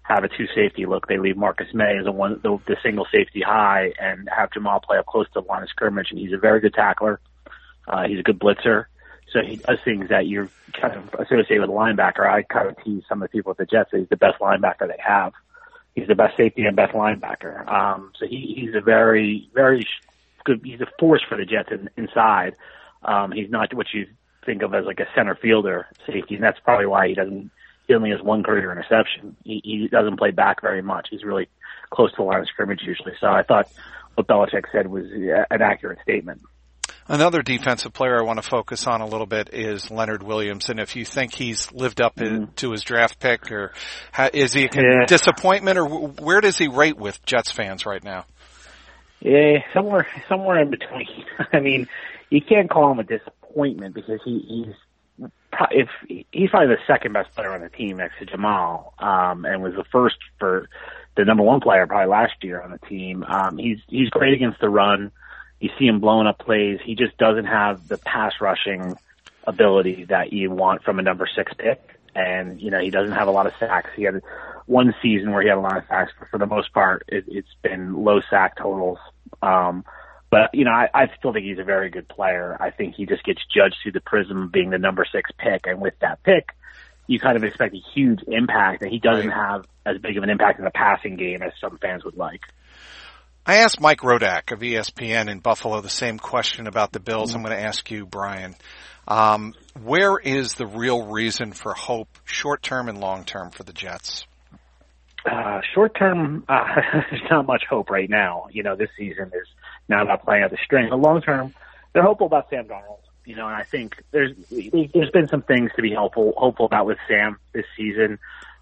have 0.09 0.25
a 0.25 0.29
two 0.29 0.47
safety 0.55 0.87
look. 0.87 1.07
They 1.07 1.19
leave 1.19 1.37
Marcus 1.37 1.73
Maye 1.75 1.99
as 1.99 2.07
a 2.07 2.13
one, 2.13 2.41
the, 2.43 2.59
the 2.67 2.77
single 2.83 3.07
safety 3.13 3.41
high 3.41 3.93
and 4.01 4.29
have 4.35 4.53
Jamal 4.53 4.81
play 4.81 4.99
up 4.99 5.07
close 5.07 5.27
to 5.29 5.41
the 5.41 5.47
line 5.47 5.63
of 5.63 5.69
scrimmage. 5.69 6.11
And 6.11 6.19
he's 6.19 6.33
a 6.33 6.39
very 6.39 6.61
good 6.61 6.75
tackler. 6.75 7.21
Uh, 7.87 8.09
he's 8.09 8.19
a 8.19 8.23
good 8.23 8.39
blitzer. 8.39 8.87
So 9.33 9.43
he 9.43 9.57
does 9.57 9.79
things 9.85 10.09
that 10.09 10.27
you're 10.27 10.49
kind 10.73 10.95
of 10.95 11.15
associated 11.15 11.61
with 11.61 11.71
a 11.71 11.73
linebacker. 11.73 12.27
I 12.27 12.43
kind 12.43 12.69
of 12.69 12.83
tease 12.83 13.05
some 13.09 13.23
of 13.23 13.31
the 13.31 13.37
people 13.37 13.51
at 13.51 13.59
the 13.59 13.67
Jets 13.67 13.91
that 13.91 13.99
he's 13.99 14.09
the 14.09 14.17
best 14.17 14.39
linebacker 14.41 14.89
they 14.89 15.01
have 15.07 15.35
he's 15.99 16.09
the 16.09 16.15
best 16.15 16.37
safety 16.37 16.65
and 16.65 16.77
best 16.77 16.93
linebacker. 16.93 17.67
Um, 17.71 18.13
so 18.19 18.27
he, 18.27 18.55
he's 18.57 18.75
a 18.75 18.81
very, 18.81 19.49
very 19.55 19.87
good. 20.45 20.61
He's 20.65 20.81
a 20.81 20.89
force 20.99 21.23
for 21.29 21.37
the 21.37 21.45
Jets 21.45 21.71
in, 21.71 21.91
inside. 21.97 22.57
Um, 23.03 23.33
he's 23.33 23.51
not 23.51 23.73
what 23.75 23.87
you 23.93 24.07
think 24.45 24.63
of 24.63 24.75
as 24.75 24.85
like 24.85 25.01
a 25.01 25.09
center 25.15 25.35
fielder 25.35 25.87
safety, 26.07 26.37
and 26.37 26.45
that's 26.45 26.61
probably 26.61 26.87
why 26.87 27.09
he 27.09 27.15
doesn't. 27.15 27.51
He 27.89 27.95
only 27.95 28.11
has 28.11 28.21
one 28.23 28.43
career 28.43 28.71
interception. 28.71 29.35
He, 29.45 29.61
he 29.65 29.89
doesn't 29.89 30.19
play 30.19 30.31
back 30.31 30.61
very 30.61 30.83
much. 30.83 31.09
He's 31.11 31.25
really 31.25 31.49
close 31.91 32.11
to 32.11 32.17
the 32.19 32.23
line 32.23 32.41
of 32.41 32.47
scrimmage 32.47 32.83
usually. 32.83 33.15
So 33.19 33.27
I 33.27 33.43
thought 33.43 33.67
what 34.15 34.27
Belichick 34.29 34.65
said 34.71 34.87
was 34.87 35.07
uh, 35.07 35.45
an 35.51 35.63
accurate 35.63 35.99
statement. 36.03 36.43
Another 37.11 37.41
defensive 37.41 37.95
player 37.95 38.19
I 38.19 38.23
want 38.23 38.43
to 38.43 38.47
focus 38.47 38.87
on 38.87 39.01
a 39.01 39.07
little 39.07 39.27
bit 39.27 39.55
is 39.55 39.91
Leonard 39.91 40.23
Williams, 40.23 40.69
and 40.69 40.79
if 40.79 40.95
you 40.95 41.07
think 41.07 41.33
he's 41.33 41.73
lived 41.73 42.03
up 42.03 42.21
in- 42.21 42.49
to 42.57 42.73
his 42.73 42.83
draft 42.83 43.19
pick, 43.19 43.51
or 43.51 43.73
is 44.35 44.53
he 44.53 44.65
a 44.67 44.69
Yeah. 44.75 45.07
disappointment, 45.07 45.79
or 45.79 45.87
where 45.87 46.43
does 46.43 46.59
he 46.59 46.69
rate 46.69 46.99
with 46.99 47.25
Jets 47.25 47.51
fans 47.51 47.87
right 47.87 48.05
now? 48.05 48.27
Yeah, 49.21 49.61
somewhere 49.73 50.07
somewhere 50.29 50.61
in 50.61 50.69
between. 50.71 51.25
I 51.55 51.61
mean, 51.61 51.89
you 52.29 52.43
can't 52.43 52.69
call 52.69 52.93
him 52.93 52.99
a 52.99 53.05
disappointment 53.05 53.95
because 53.95 54.21
he, 54.27 54.41
he's 54.41 54.75
if 55.71 55.89
he's 56.33 56.51
probably 56.51 56.75
the 56.75 56.83
second 56.87 57.13
best 57.13 57.35
player 57.35 57.53
on 57.53 57.61
the 57.61 57.69
team 57.69 57.97
next 57.97 58.19
to 58.19 58.27
Jamal, 58.27 58.95
um, 58.99 59.45
and 59.45 59.63
was 59.63 59.75
the 59.75 59.85
first 59.85 60.17
for 60.39 60.69
the 61.17 61.25
number 61.25 61.43
one 61.43 61.61
player 61.61 61.87
probably 61.87 62.09
last 62.09 62.35
year 62.43 62.61
on 62.61 62.71
the 62.71 62.79
team. 62.79 63.25
Um, 63.25 63.59
he's 63.59 63.79
he's 63.89 64.11
great 64.11 64.35
against 64.35 64.61
the 64.61 64.69
run. 64.69 65.11
You 65.61 65.71
see 65.79 65.87
him 65.87 66.01
blowing 66.01 66.27
up 66.29 66.39
plays. 66.39 66.79
He 66.85 66.95
just 66.95 67.17
doesn't 67.19 67.47
have 67.47 67.89
the 67.89 67.99
pass 67.99 68.35
rushing 68.41 68.97
ability 69.45 70.05
that 70.05 70.33
you 70.33 70.51
want 70.51 70.83
from 70.85 70.99
a 70.99 71.03
number 71.03 71.29
six 71.35 71.53
pick. 71.59 71.81
And, 72.15 72.61
you 72.61 72.71
know, 72.71 72.81
he 72.81 72.91
doesn't 72.91 73.13
have 73.13 73.29
a 73.29 73.31
lot 73.31 73.47
of 73.47 73.53
sacks. 73.59 73.91
He 73.97 74.03
had 74.03 74.23
one 74.67 74.95
season 75.03 75.33
where 75.33 75.43
he 75.43 75.49
had 75.49 75.59
a 75.59 75.61
lot 75.61 75.77
of 75.77 75.85
sacks, 75.89 76.13
but 76.19 76.29
for 76.29 76.39
the 76.39 76.47
most 76.47 76.73
part, 76.73 77.05
it, 77.09 77.25
it's 77.27 77.55
been 77.63 78.05
low 78.05 78.21
sack 78.29 78.57
totals. 78.57 78.99
Um, 79.43 79.85
but, 80.31 80.51
you 80.55 80.65
know, 80.65 80.73
I, 80.73 80.89
I 80.93 81.07
still 81.19 81.33
think 81.33 81.47
he's 81.47 81.59
a 81.59 81.65
very 81.65 81.91
good 81.91 82.09
player. 82.09 82.57
I 82.61 82.71
think 82.71 82.95
he 82.95 83.07
just 83.07 83.25
gets 83.25 83.41
judged 83.55 83.77
through 83.83 83.93
the 83.93 84.01
prism 84.01 84.45
of 84.45 84.53
being 84.53 84.71
the 84.71 84.79
number 84.79 85.05
six 85.11 85.31
pick. 85.39 85.67
And 85.67 85.81
with 85.81 85.95
that 86.01 86.23
pick, 86.23 86.51
you 87.07 87.19
kind 87.19 87.37
of 87.37 87.45
expect 87.45 87.75
a 87.75 87.81
huge 87.95 88.21
impact 88.29 88.83
and 88.83 88.91
he 88.91 88.99
doesn't 88.99 89.31
have 89.31 89.67
as 89.87 89.99
big 89.99 90.17
of 90.19 90.23
an 90.23 90.31
impact 90.31 90.59
in 90.59 90.65
the 90.65 90.71
passing 90.71 91.17
game 91.17 91.43
as 91.43 91.53
some 91.61 91.79
fans 91.79 92.05
would 92.05 92.17
like. 92.17 92.43
I 93.47 93.57
asked 93.57 93.81
Mike 93.81 94.01
Rodak 94.01 94.53
of 94.53 94.61
ESPN 94.61 95.31
in 95.31 95.39
Buffalo 95.39 95.81
the 95.81 95.89
same 95.89 96.19
question 96.19 96.67
about 96.67 96.93
the 96.93 97.01
Bills. 97.01 97.35
I'm 97.35 97.43
going 97.43 97.57
to 97.57 97.63
ask 97.63 97.91
you, 97.91 98.05
Brian. 98.05 98.55
Um, 99.07 99.55
where 99.83 100.19
is 100.19 100.53
the 100.53 100.67
real 100.67 101.07
reason 101.07 101.53
for 101.53 101.73
hope, 101.73 102.09
short 102.27 102.63
term 102.63 102.91
and 102.91 103.01
long 103.01 103.25
term, 103.25 103.51
for 103.51 103.63
the 103.63 103.73
Jets? 103.73 104.27
Uh, 105.25 105.63
short 105.75 105.97
term, 105.99 106.45
uh, 106.47 106.65
there's 107.11 107.23
not 107.31 107.47
much 107.47 107.63
hope 107.71 107.89
right 107.89 108.11
now. 108.11 108.49
You 108.53 108.63
know, 108.63 108.77
this 108.77 108.91
season 108.99 109.29
is 109.29 109.49
now 109.89 110.03
not 110.03 110.25
playing 110.25 110.45
out 110.45 110.51
the 110.51 110.59
string. 110.65 110.89
But 110.91 111.01
long 111.01 111.23
term, 111.23 111.55
they're 111.93 112.03
hopeful 112.03 112.27
about 112.27 112.51
Sam 112.51 112.67
Darnold. 112.67 113.01
You 113.25 113.37
know, 113.37 113.47
and 113.47 113.57
I 113.57 113.63
think 113.63 114.03
there's 114.11 114.33
there's 114.51 115.11
been 115.11 115.29
some 115.29 115.43
things 115.43 115.71
to 115.77 115.83
be 115.83 115.93
hopeful 115.93 116.33
hopeful 116.37 116.67
about 116.67 116.87
with 116.87 116.99
Sam 117.07 117.39
this 117.53 117.67
season. 117.77 118.19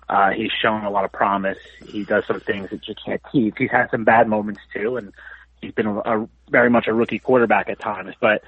Uh, 0.08 0.30
he's 0.30 0.50
shown 0.62 0.84
a 0.84 0.90
lot 0.90 1.04
of 1.04 1.12
promise. 1.12 1.58
He 1.84 2.04
does 2.04 2.26
some 2.26 2.40
things 2.40 2.70
that 2.70 2.86
you 2.88 2.94
can't 3.04 3.20
teach. 3.32 3.54
He's 3.58 3.70
had 3.70 3.90
some 3.90 4.04
bad 4.04 4.28
moments 4.28 4.60
too, 4.72 4.96
and 4.96 5.12
he's 5.60 5.72
been 5.72 5.86
a, 5.86 5.98
a 5.98 6.28
very 6.48 6.70
much 6.70 6.86
a 6.86 6.92
rookie 6.92 7.18
quarterback 7.18 7.68
at 7.68 7.80
times. 7.80 8.14
But 8.20 8.42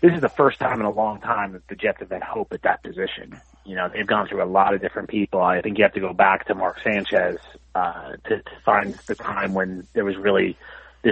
this 0.00 0.12
is 0.12 0.20
the 0.20 0.28
first 0.28 0.58
time 0.58 0.80
in 0.80 0.86
a 0.86 0.90
long 0.90 1.20
time 1.20 1.52
that 1.52 1.66
the 1.68 1.74
Jets 1.74 2.00
have 2.00 2.10
had 2.10 2.22
hope 2.22 2.52
at 2.52 2.62
that 2.62 2.82
position. 2.82 3.40
You 3.64 3.74
know, 3.74 3.88
they've 3.88 4.06
gone 4.06 4.28
through 4.28 4.42
a 4.42 4.46
lot 4.46 4.74
of 4.74 4.80
different 4.80 5.08
people. 5.08 5.40
I 5.40 5.60
think 5.60 5.76
you 5.76 5.84
have 5.84 5.94
to 5.94 6.00
go 6.00 6.12
back 6.12 6.46
to 6.46 6.54
Mark 6.54 6.80
Sanchez 6.82 7.38
uh, 7.74 8.12
to, 8.24 8.36
to 8.38 8.50
find 8.64 8.94
the 9.06 9.14
time 9.14 9.54
when 9.54 9.86
there 9.92 10.04
was 10.04 10.16
really 10.16 10.56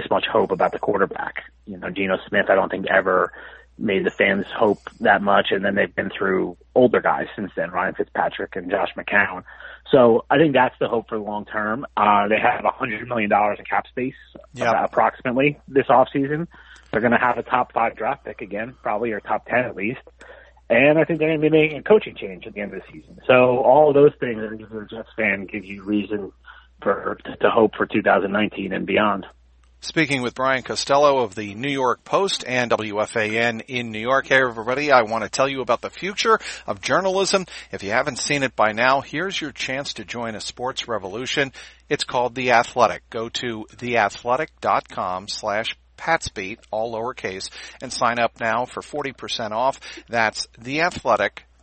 this 0.01 0.09
much 0.11 0.25
hope 0.31 0.51
about 0.51 0.71
the 0.71 0.79
quarterback. 0.79 1.43
You 1.65 1.77
know, 1.77 1.89
Geno 1.89 2.17
Smith, 2.27 2.45
I 2.49 2.55
don't 2.55 2.69
think 2.69 2.85
ever 2.89 3.31
made 3.79 4.05
the 4.05 4.11
fans 4.11 4.45
hope 4.55 4.79
that 5.01 5.21
much, 5.21 5.47
and 5.51 5.63
then 5.63 5.75
they've 5.75 5.93
been 5.95 6.09
through 6.09 6.57
older 6.73 6.99
guys 7.01 7.27
since 7.35 7.51
then, 7.55 7.69
Ryan 7.71 7.93
Fitzpatrick 7.95 8.55
and 8.55 8.71
Josh 8.71 8.89
McCown. 8.97 9.43
So 9.91 10.25
I 10.29 10.37
think 10.37 10.53
that's 10.53 10.75
the 10.79 10.87
hope 10.87 11.07
for 11.09 11.17
the 11.17 11.23
long 11.23 11.45
term. 11.45 11.85
Uh, 11.95 12.27
they 12.27 12.39
have 12.39 12.65
a 12.65 12.69
hundred 12.69 13.07
million 13.07 13.29
dollars 13.29 13.57
in 13.59 13.65
cap 13.65 13.87
space, 13.87 14.15
Yeah. 14.53 14.71
uh, 14.71 14.83
approximately 14.85 15.59
this 15.67 15.87
offseason. 15.87 16.47
They're 16.91 17.01
going 17.01 17.11
to 17.13 17.19
have 17.19 17.37
a 17.37 17.43
top 17.43 17.71
five 17.73 17.95
draft 17.95 18.25
pick 18.25 18.41
again, 18.41 18.75
probably 18.81 19.11
or 19.11 19.19
top 19.19 19.45
ten 19.47 19.59
at 19.65 19.75
least. 19.75 20.01
And 20.69 20.97
I 20.99 21.05
think 21.05 21.19
they're 21.19 21.29
going 21.29 21.39
to 21.41 21.49
be 21.49 21.55
making 21.55 21.77
a 21.77 21.83
coaching 21.83 22.15
change 22.15 22.45
at 22.45 22.53
the 22.53 22.59
end 22.61 22.73
of 22.73 22.81
the 22.81 22.91
season. 22.91 23.19
So 23.27 23.59
all 23.59 23.87
of 23.89 23.93
those 23.93 24.11
things, 24.19 24.41
I 24.43 24.49
think, 24.49 24.61
you're 24.69 24.81
a 24.83 24.87
Jets 24.87 25.09
fan, 25.15 25.45
give 25.45 25.63
you 25.63 25.83
reason 25.83 26.31
for 26.81 27.17
to 27.41 27.49
hope 27.49 27.75
for 27.75 27.85
2019 27.85 28.73
and 28.73 28.85
beyond. 28.85 29.25
Speaking 29.79 30.23
with 30.23 30.33
Brian 30.33 30.63
Costello 30.63 31.19
of 31.19 31.35
the 31.35 31.53
New 31.53 31.71
York 31.71 32.03
Post 32.03 32.43
and 32.47 32.71
WFAN 32.71 33.61
in 33.67 33.91
New 33.91 33.99
York. 33.99 34.27
Hey 34.27 34.41
everybody, 34.41 34.91
I 34.91 35.03
want 35.03 35.23
to 35.23 35.29
tell 35.29 35.47
you 35.47 35.61
about 35.61 35.81
the 35.81 35.91
future 35.91 36.39
of 36.65 36.81
journalism. 36.81 37.45
If 37.71 37.83
you 37.83 37.91
haven't 37.91 38.17
seen 38.17 38.41
it 38.41 38.55
by 38.55 38.71
now, 38.71 39.01
here's 39.01 39.39
your 39.39 39.51
chance 39.51 39.93
to 39.93 40.03
join 40.03 40.33
a 40.33 40.41
sports 40.41 40.87
revolution. 40.87 41.53
It's 41.89 42.03
called 42.03 42.33
The 42.33 42.51
Athletic. 42.51 43.07
Go 43.11 43.29
to 43.29 43.67
theathletic.com 43.75 45.27
slash 45.27 45.77
Patsbeat, 45.95 46.59
all 46.71 46.93
lowercase, 46.93 47.49
and 47.81 47.93
sign 47.93 48.19
up 48.19 48.39
now 48.39 48.65
for 48.65 48.81
40% 48.81 49.51
off. 49.51 49.79
That's 50.09 50.47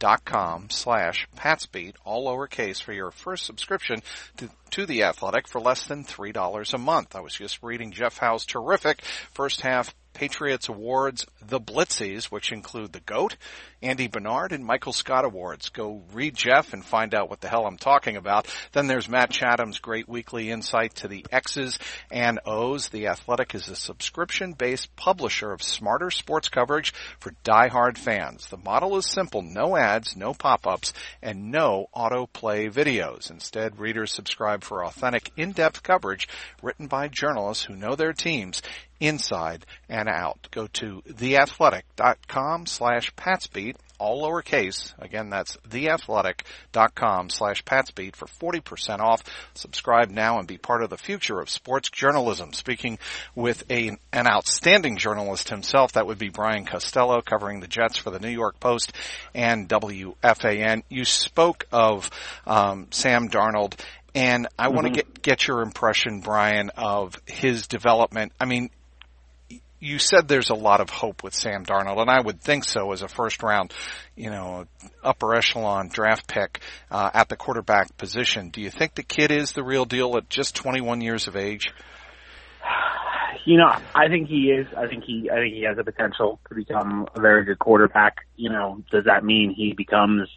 theathletic 0.04 0.26
com 0.26 0.68
slash 0.68 1.26
patsbeat, 1.34 1.94
all 2.04 2.26
lowercase 2.26 2.82
for 2.82 2.92
your 2.92 3.10
first 3.10 3.46
subscription 3.46 4.02
to, 4.36 4.50
to 4.70 4.84
The 4.84 5.04
Athletic 5.04 5.48
for 5.48 5.62
less 5.62 5.86
than 5.86 6.04
$3 6.04 6.74
a 6.74 6.78
month. 6.78 7.16
I 7.16 7.20
was 7.20 7.32
just 7.32 7.62
reading 7.62 7.90
Jeff 7.90 8.18
Howe's 8.18 8.44
terrific 8.44 9.00
first 9.32 9.62
half 9.62 9.94
Patriots 10.14 10.68
Awards, 10.68 11.26
the 11.46 11.60
Blitzies, 11.60 12.26
which 12.26 12.52
include 12.52 12.92
the 12.92 13.00
GOAT, 13.00 13.36
Andy 13.82 14.06
Bernard, 14.06 14.52
and 14.52 14.64
Michael 14.64 14.92
Scott 14.92 15.24
Awards. 15.24 15.68
Go 15.68 16.02
read 16.12 16.34
Jeff 16.34 16.72
and 16.72 16.84
find 16.84 17.14
out 17.14 17.28
what 17.28 17.40
the 17.40 17.48
hell 17.48 17.66
I'm 17.66 17.76
talking 17.76 18.16
about. 18.16 18.46
Then 18.72 18.86
there's 18.86 19.08
Matt 19.08 19.30
Chatham's 19.30 19.80
great 19.80 20.08
weekly 20.08 20.50
insight 20.50 20.94
to 20.96 21.08
the 21.08 21.26
X's 21.30 21.78
and 22.10 22.40
O's. 22.46 22.88
The 22.88 23.08
Athletic 23.08 23.54
is 23.54 23.68
a 23.68 23.76
subscription-based 23.76 24.96
publisher 24.96 25.52
of 25.52 25.62
smarter 25.62 26.10
sports 26.10 26.48
coverage 26.48 26.94
for 27.18 27.34
die-hard 27.42 27.98
fans. 27.98 28.46
The 28.46 28.56
model 28.56 28.96
is 28.96 29.06
simple. 29.06 29.42
No 29.42 29.76
ads, 29.76 30.16
no 30.16 30.32
pop-ups, 30.32 30.94
and 31.20 31.50
no 31.50 31.88
autoplay 31.94 32.72
videos. 32.72 33.30
Instead, 33.30 33.78
readers 33.78 34.12
subscribe 34.12 34.62
for 34.62 34.84
authentic, 34.84 35.32
in-depth 35.36 35.82
coverage 35.82 36.28
written 36.62 36.86
by 36.86 37.08
journalists 37.08 37.64
who 37.64 37.74
know 37.74 37.96
their 37.96 38.12
teams 38.12 38.62
inside 39.00 39.66
and 39.88 40.08
out. 40.08 40.48
Go 40.50 40.66
to 40.74 41.02
theathletic.com 41.08 42.66
slash 42.66 43.14
patsbeat, 43.16 43.76
all 43.98 44.22
lowercase. 44.22 44.92
Again, 44.98 45.30
that's 45.30 45.56
theathletic.com 45.68 47.30
slash 47.30 47.64
patsbeat 47.64 48.16
for 48.16 48.26
40% 48.26 49.00
off. 49.00 49.22
Subscribe 49.54 50.10
now 50.10 50.38
and 50.38 50.48
be 50.48 50.58
part 50.58 50.82
of 50.82 50.90
the 50.90 50.96
future 50.96 51.40
of 51.40 51.50
sports 51.50 51.90
journalism. 51.90 52.52
Speaking 52.52 52.98
with 53.34 53.64
a, 53.70 53.96
an 54.12 54.26
outstanding 54.26 54.96
journalist 54.96 55.48
himself, 55.48 55.92
that 55.92 56.06
would 56.06 56.18
be 56.18 56.28
Brian 56.28 56.64
Costello 56.64 57.20
covering 57.20 57.60
the 57.60 57.68
Jets 57.68 57.98
for 57.98 58.10
the 58.10 58.20
New 58.20 58.30
York 58.30 58.58
Post 58.60 58.92
and 59.34 59.68
WFAN. 59.68 60.82
You 60.88 61.04
spoke 61.04 61.66
of 61.72 62.10
um, 62.46 62.88
Sam 62.90 63.28
Darnold 63.28 63.78
and 64.14 64.46
I 64.58 64.66
mm-hmm. 64.66 64.74
want 64.74 64.86
to 64.86 64.92
get 64.92 65.22
get 65.22 65.46
your 65.46 65.62
impression, 65.62 66.20
Brian, 66.20 66.70
of 66.76 67.20
his 67.26 67.66
development. 67.66 68.32
I 68.40 68.44
mean, 68.44 68.70
you 69.84 69.98
said 69.98 70.28
there's 70.28 70.48
a 70.48 70.54
lot 70.54 70.80
of 70.80 70.88
hope 70.88 71.22
with 71.22 71.34
Sam 71.34 71.66
Darnold, 71.66 72.00
and 72.00 72.10
I 72.10 72.18
would 72.18 72.40
think 72.40 72.64
so 72.64 72.92
as 72.92 73.02
a 73.02 73.08
first 73.08 73.42
round, 73.42 73.74
you 74.16 74.30
know, 74.30 74.66
upper 75.02 75.34
echelon 75.34 75.88
draft 75.88 76.26
pick 76.26 76.60
uh, 76.90 77.10
at 77.12 77.28
the 77.28 77.36
quarterback 77.36 77.94
position. 77.98 78.48
Do 78.48 78.62
you 78.62 78.70
think 78.70 78.94
the 78.94 79.02
kid 79.02 79.30
is 79.30 79.52
the 79.52 79.62
real 79.62 79.84
deal 79.84 80.16
at 80.16 80.30
just 80.30 80.56
21 80.56 81.02
years 81.02 81.28
of 81.28 81.36
age? 81.36 81.70
You 83.44 83.58
know, 83.58 83.70
I 83.94 84.08
think 84.08 84.28
he 84.28 84.44
is. 84.44 84.66
I 84.74 84.86
think 84.86 85.04
he. 85.04 85.28
I 85.30 85.34
think 85.34 85.54
he 85.54 85.64
has 85.68 85.76
the 85.76 85.84
potential 85.84 86.40
to 86.48 86.54
become 86.54 87.06
a 87.14 87.20
very 87.20 87.44
good 87.44 87.58
quarterback. 87.58 88.16
You 88.36 88.48
know, 88.48 88.82
does 88.90 89.04
that 89.04 89.22
mean 89.22 89.52
he 89.54 89.74
becomes 89.76 90.30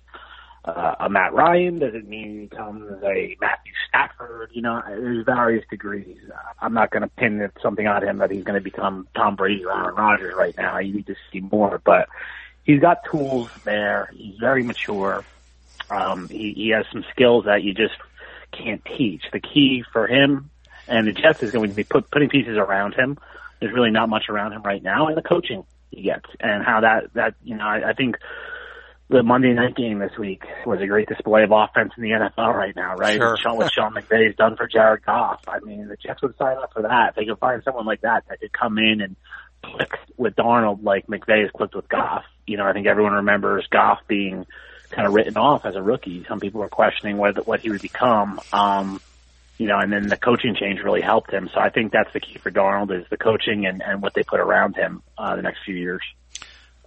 uh, 0.68 0.96
a 1.00 1.10
Matt 1.10 1.34
Ryan? 1.34 1.80
Does 1.80 1.96
it 1.96 2.08
mean 2.08 2.42
he 2.42 2.46
becomes 2.48 2.92
a 3.04 3.38
Matthew 3.40 3.74
Stafford? 3.88 4.50
You 4.52 4.62
know, 4.62 4.82
there's 4.86 5.26
various 5.26 5.66
degrees. 5.70 6.18
I'm 6.62 6.74
not 6.74 6.92
going 6.92 7.04
to 7.04 7.08
pin 7.08 7.50
something 7.62 7.88
on 7.88 8.04
him 8.04 8.18
that 8.18 8.32
he's 8.32 8.44
going 8.44 8.60
to 8.60 8.64
become 8.64 9.08
Tom 9.16 9.36
Brady 9.36 9.66
or 9.66 9.72
Aaron 9.72 9.96
Rodgers 9.96 10.36
right 10.36 10.56
now. 10.58 10.78
You 10.80 10.94
need 10.94 11.08
to 11.08 11.16
see 11.32 11.40
more, 11.40 11.82
but 11.84 12.10
he's 12.64 12.82
got 12.82 13.06
tools 13.06 13.50
there. 13.64 14.10
He's 14.14 14.38
very 14.40 14.64
mature. 14.64 15.24
Um, 15.90 16.28
he, 16.28 16.54
he 16.54 16.70
has 16.70 16.86
some 16.92 17.06
skills 17.12 17.46
that 17.46 17.64
you 17.64 17.74
just 17.74 17.96
can't 18.52 18.84
teach. 18.86 19.24
The 19.32 19.40
key 19.40 19.84
for 19.94 20.06
him 20.08 20.50
and 20.88 21.08
the 21.08 21.12
Jets 21.12 21.44
is 21.44 21.52
going 21.52 21.70
to 21.70 21.76
be 21.76 21.84
put, 21.84 22.10
putting 22.10 22.30
pieces 22.30 22.58
around 22.58 22.94
him. 22.94 23.18
There's 23.60 23.74
really 23.74 23.92
not 23.92 24.10
much 24.10 24.30
around 24.30 24.54
him 24.54 24.62
right 24.62 24.82
now, 24.82 25.08
and 25.08 25.18
the 25.18 25.22
coaching 25.22 25.64
he 25.92 26.04
gets, 26.04 26.26
and 26.40 26.64
how 26.64 26.82
that 26.82 27.14
that 27.14 27.36
you 27.44 27.56
know 27.56 27.66
I, 27.66 27.90
I 27.90 27.94
think 27.94 28.18
the 29.10 29.24
Monday 29.24 29.54
night 29.54 29.76
game 29.76 30.00
this 30.00 30.18
week 30.18 30.44
was 30.66 30.82
a 30.82 30.88
great 30.88 31.08
display 31.08 31.44
of 31.44 31.52
offense 31.52 31.94
in 31.96 32.04
the 32.04 32.10
NFL 32.10 32.54
right 32.54 32.76
now, 32.76 32.96
right? 32.96 33.18
Sure. 33.18 33.38
Sean, 33.38 33.58
what 33.58 33.72
Sean 33.72 33.94
McVay's 33.94 34.36
done 34.36 34.58
for 34.58 34.68
Jared 34.68 35.06
Goff. 35.06 35.42
I 35.48 35.60
mean, 35.60 35.88
the 35.88 35.96
Jets 35.96 36.22
would 36.22 36.38
sign 36.38 36.58
up 36.58 36.74
for 36.74 36.82
that. 36.82 37.16
They 37.16 37.26
could 37.26 37.40
find 37.40 37.64
someone 37.64 37.86
like 37.86 38.02
that 38.02 38.26
that 38.28 38.42
could 38.42 38.52
come 38.52 38.78
in 38.78 39.02
and 39.02 39.16
click 39.64 39.94
with 40.18 40.36
Darnold 40.36 40.84
like 40.84 41.08
McVay 41.08 41.44
has 41.44 41.52
clicked 41.52 41.76
with 41.76 41.88
Goff. 41.88 42.26
You 42.46 42.58
know, 42.58 42.66
I 42.66 42.74
think 42.74 42.88
everyone 42.88 43.14
remembers 43.14 43.66
Goff 43.68 44.00
being 44.08 44.46
kind 44.92 45.08
of 45.08 45.14
written 45.14 45.38
off 45.38 45.66
as 45.66 45.76
a 45.76 45.82
rookie. 45.82 46.26
Some 46.28 46.40
people 46.40 46.62
are 46.64 46.70
questioning 46.70 47.18
what 47.18 47.48
what 47.48 47.62
he 47.62 47.70
would 47.70 47.82
become. 47.82 48.42
Um, 48.52 49.00
you 49.58 49.68
know, 49.68 49.80
and 49.80 49.92
then 49.92 50.08
the 50.08 50.18
coaching 50.18 50.56
change 50.56 50.82
really 50.82 51.02
helped 51.02 51.32
him. 51.32 51.50
So 51.54 51.60
I 51.60 51.70
think 51.70 51.92
that's 51.92 52.12
the 52.14 52.20
key 52.20 52.38
for 52.38 52.52
Darnold 52.52 52.92
is 52.98 53.08
the 53.10 53.18
coaching 53.18 53.66
and, 53.66 53.82
and 53.82 54.02
what 54.02 54.14
they 54.14 54.24
put 54.24 54.40
around 54.40 54.76
him 54.76 55.02
uh, 55.18 55.36
the 55.36 55.42
next 55.42 55.60
few 55.66 55.76
years. 55.76 56.02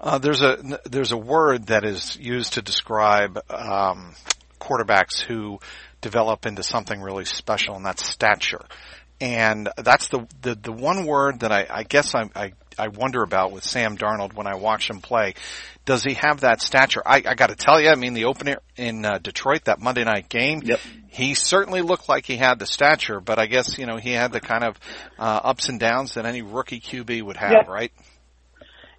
Uh, 0.00 0.18
there's 0.18 0.40
a 0.40 0.80
there's 0.86 1.12
a 1.12 1.16
word 1.16 1.66
that 1.66 1.84
is 1.84 2.16
used 2.16 2.54
to 2.54 2.62
describe 2.62 3.38
um, 3.50 4.14
quarterbacks 4.58 5.20
who 5.20 5.58
develop 6.00 6.46
into 6.46 6.62
something 6.62 7.00
really 7.00 7.26
special, 7.26 7.76
and 7.76 7.84
that's 7.84 8.04
stature. 8.04 8.64
And 9.20 9.68
that's 9.76 10.08
the 10.08 10.26
the, 10.40 10.54
the 10.54 10.72
one 10.72 11.04
word 11.04 11.40
that 11.40 11.52
I, 11.52 11.66
I 11.68 11.82
guess 11.82 12.14
I, 12.14 12.30
I 12.34 12.52
I 12.78 12.88
wonder 12.88 13.22
about 13.22 13.52
with 13.52 13.62
Sam 13.62 13.98
Darnold 13.98 14.32
when 14.32 14.46
I 14.46 14.54
watch 14.54 14.88
him 14.88 15.00
play. 15.00 15.34
Does 15.84 16.02
he 16.02 16.14
have 16.14 16.40
that 16.40 16.62
stature? 16.62 17.02
I, 17.04 17.16
I 17.16 17.34
got 17.34 17.48
to 17.48 17.56
tell 17.56 17.80
you, 17.80 17.90
I 17.90 17.94
mean, 17.94 18.14
the 18.14 18.24
opener 18.24 18.58
in 18.76 19.04
uh, 19.04 19.18
Detroit, 19.18 19.64
that 19.64 19.80
Monday 19.80 20.04
night 20.04 20.28
game, 20.28 20.62
yep. 20.64 20.80
he 21.08 21.34
certainly 21.34 21.82
looked 21.82 22.08
like 22.08 22.24
he 22.24 22.36
had 22.36 22.58
the 22.58 22.66
stature, 22.66 23.20
but 23.20 23.38
I 23.38 23.46
guess 23.46 23.76
you 23.76 23.84
know 23.84 23.96
he 23.96 24.12
had 24.12 24.32
the 24.32 24.40
kind 24.40 24.64
of 24.64 24.76
uh, 25.18 25.40
ups 25.44 25.68
and 25.68 25.78
downs 25.78 26.14
that 26.14 26.24
any 26.24 26.40
rookie 26.40 26.80
QB 26.80 27.22
would 27.22 27.36
have, 27.36 27.52
yep. 27.52 27.68
right? 27.68 27.92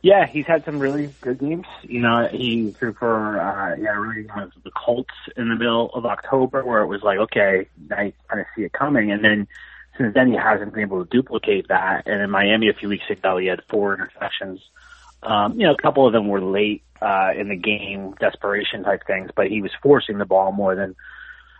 Yeah, 0.03 0.25
he's 0.25 0.47
had 0.47 0.65
some 0.65 0.79
really 0.79 1.13
good 1.21 1.39
games. 1.39 1.67
You 1.83 2.01
know, 2.01 2.27
he 2.31 2.75
threw 2.79 2.93
for 2.93 3.39
uh 3.39 3.75
yeah, 3.75 3.91
really 3.91 4.25
was 4.25 4.51
the 4.63 4.71
Colts 4.71 5.13
in 5.37 5.49
the 5.49 5.55
middle 5.55 5.89
of 5.93 6.05
October 6.05 6.63
where 6.65 6.81
it 6.81 6.87
was 6.87 7.03
like, 7.03 7.19
okay, 7.19 7.67
you 7.79 7.87
kind 7.87 8.13
of 8.31 8.45
see 8.55 8.63
it 8.63 8.73
coming 8.73 9.11
and 9.11 9.23
then 9.23 9.47
since 9.97 10.13
then 10.15 10.31
he 10.31 10.37
hasn't 10.37 10.73
been 10.73 10.81
able 10.81 11.05
to 11.05 11.09
duplicate 11.09 11.67
that. 11.67 12.07
And 12.07 12.21
in 12.21 12.31
Miami 12.31 12.69
a 12.69 12.73
few 12.73 12.89
weeks 12.89 13.09
ago 13.09 13.37
he 13.37 13.45
had 13.45 13.61
four 13.69 13.95
interceptions. 13.95 14.59
Um, 15.21 15.59
you 15.59 15.67
know, 15.67 15.73
a 15.73 15.81
couple 15.81 16.07
of 16.07 16.13
them 16.13 16.27
were 16.27 16.41
late 16.41 16.81
uh 16.99 17.31
in 17.37 17.49
the 17.49 17.55
game, 17.55 18.15
desperation 18.19 18.83
type 18.83 19.05
things, 19.05 19.29
but 19.35 19.47
he 19.47 19.61
was 19.61 19.71
forcing 19.83 20.17
the 20.17 20.25
ball 20.25 20.51
more 20.51 20.73
than 20.75 20.95